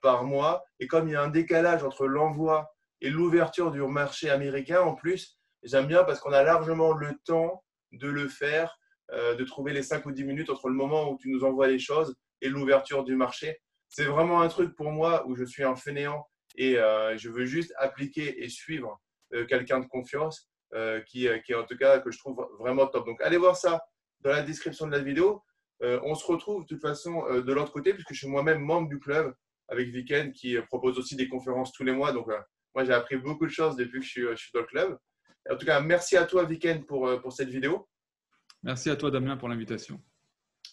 par 0.00 0.22
mois. 0.22 0.62
Et 0.78 0.86
comme 0.86 1.08
il 1.08 1.12
y 1.12 1.16
a 1.16 1.22
un 1.22 1.28
décalage 1.28 1.82
entre 1.82 2.06
l'envoi 2.06 2.72
et 3.00 3.10
l'ouverture 3.10 3.72
du 3.72 3.82
marché 3.82 4.30
américain 4.30 4.80
en 4.80 4.94
plus, 4.94 5.40
j'aime 5.64 5.88
bien 5.88 6.04
parce 6.04 6.20
qu'on 6.20 6.30
a 6.30 6.44
largement 6.44 6.92
le 6.92 7.18
temps 7.24 7.64
de 7.90 8.06
le 8.06 8.28
faire, 8.28 8.78
de 9.10 9.42
trouver 9.42 9.72
les 9.72 9.82
5 9.82 10.06
ou 10.06 10.12
10 10.12 10.22
minutes 10.22 10.50
entre 10.50 10.68
le 10.68 10.76
moment 10.76 11.10
où 11.10 11.18
tu 11.18 11.30
nous 11.30 11.42
envoies 11.42 11.66
les 11.66 11.80
choses 11.80 12.14
et 12.42 12.48
l'ouverture 12.48 13.04
du 13.04 13.16
marché. 13.16 13.60
C'est 13.88 14.04
vraiment 14.04 14.40
un 14.40 14.48
truc 14.48 14.74
pour 14.76 14.90
moi 14.90 15.26
où 15.26 15.36
je 15.36 15.44
suis 15.44 15.64
un 15.64 15.76
fainéant 15.76 16.26
et 16.56 16.78
euh, 16.78 17.16
je 17.16 17.28
veux 17.30 17.44
juste 17.44 17.72
appliquer 17.78 18.42
et 18.42 18.48
suivre 18.48 19.00
euh, 19.34 19.46
quelqu'un 19.46 19.80
de 19.80 19.86
confiance 19.86 20.48
euh, 20.74 21.00
qui, 21.02 21.28
qui, 21.44 21.54
en 21.54 21.64
tout 21.64 21.76
cas, 21.76 22.00
que 22.00 22.10
je 22.10 22.18
trouve 22.18 22.46
vraiment 22.58 22.86
top. 22.86 23.06
Donc, 23.06 23.20
allez 23.22 23.36
voir 23.36 23.56
ça 23.56 23.80
dans 24.20 24.30
la 24.30 24.42
description 24.42 24.86
de 24.86 24.92
la 24.92 25.02
vidéo. 25.02 25.42
on 25.80 26.14
se 26.14 26.26
retrouve 26.26 26.62
de 26.62 26.66
toute 26.66 26.80
façon 26.80 27.24
de 27.30 27.52
l'autre 27.52 27.72
côté 27.72 27.92
puisque 27.92 28.12
je 28.12 28.18
suis 28.18 28.28
moi-même 28.28 28.60
membre 28.60 28.88
du 28.88 28.98
club 28.98 29.34
avec 29.68 29.88
Viken 29.88 30.32
qui 30.32 30.56
propose 30.68 30.98
aussi 30.98 31.16
des 31.16 31.28
conférences 31.28 31.72
tous 31.72 31.84
les 31.84 31.92
mois. 31.92 32.12
Donc, 32.12 32.28
moi, 32.74 32.84
j'ai 32.84 32.92
appris 32.92 33.16
beaucoup 33.16 33.46
de 33.46 33.50
choses 33.50 33.76
depuis 33.76 34.00
que 34.00 34.04
je 34.04 34.10
suis, 34.10 34.22
je 34.22 34.36
suis, 34.36 34.50
dans 34.54 34.60
le 34.60 34.66
club. 34.66 34.98
En 35.50 35.56
tout 35.56 35.66
cas, 35.66 35.80
merci 35.80 36.16
à 36.16 36.24
toi, 36.24 36.44
Viken, 36.44 36.84
pour, 36.84 37.20
pour 37.20 37.32
cette 37.32 37.50
vidéo. 37.50 37.88
Merci 38.62 38.90
à 38.90 38.96
toi, 38.96 39.10
Damien, 39.10 39.36
pour 39.36 39.48
l'invitation. 39.48 40.02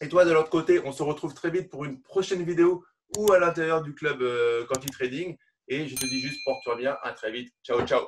Et 0.03 0.09
toi, 0.09 0.25
de 0.25 0.33
l'autre 0.33 0.49
côté, 0.49 0.81
on 0.83 0.91
se 0.91 1.01
retrouve 1.01 1.33
très 1.33 1.49
vite 1.49 1.69
pour 1.69 1.85
une 1.85 2.01
prochaine 2.01 2.43
vidéo 2.43 2.83
ou 3.17 3.31
à 3.31 3.39
l'intérieur 3.39 3.81
du 3.81 3.95
club 3.95 4.21
euh, 4.21 4.65
Quanti 4.65 4.89
Trading. 4.89 5.37
Et 5.69 5.87
je 5.87 5.95
te 5.95 6.05
dis 6.05 6.19
juste, 6.19 6.41
porte-toi 6.43 6.75
bien. 6.75 6.97
À 7.03 7.13
très 7.13 7.31
vite. 7.31 7.53
Ciao, 7.63 7.87
ciao. 7.87 8.03